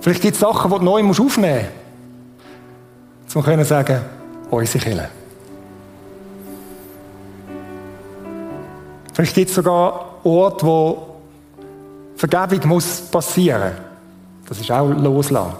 Vielleicht 0.00 0.22
gibt 0.22 0.34
es 0.34 0.40
Sachen, 0.40 0.70
die 0.70 0.78
du 0.78 0.84
neu 0.84 1.02
aufnehmen 1.02 1.68
musst, 3.26 3.36
um 3.36 3.44
zu 3.44 3.64
sagen, 3.64 4.02
unsere 4.50 4.84
Kirche. 4.84 5.08
Vielleicht 9.14 9.34
gibt 9.34 9.48
es 9.48 9.56
sogar 9.56 10.16
Orte, 10.22 10.66
wo 10.66 11.15
Vergebung 12.16 12.68
muss 12.68 13.02
passieren. 13.02 13.72
Das 14.48 14.58
ist 14.58 14.70
auch 14.70 14.88
loslassen. 14.88 15.56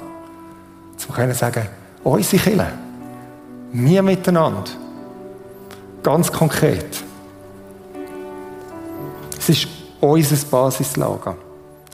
Zu 0.96 1.12
sagen, 1.34 1.68
unsere 2.02 2.42
Kirche. 2.42 2.72
Wir 3.72 4.02
miteinander. 4.02 4.64
Ganz 6.02 6.32
konkret. 6.32 7.02
Es 9.38 9.48
ist 9.48 9.68
unser 10.00 10.36
Basislager, 10.46 11.36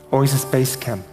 unser 0.09 0.47
Basecamp. 0.47 1.12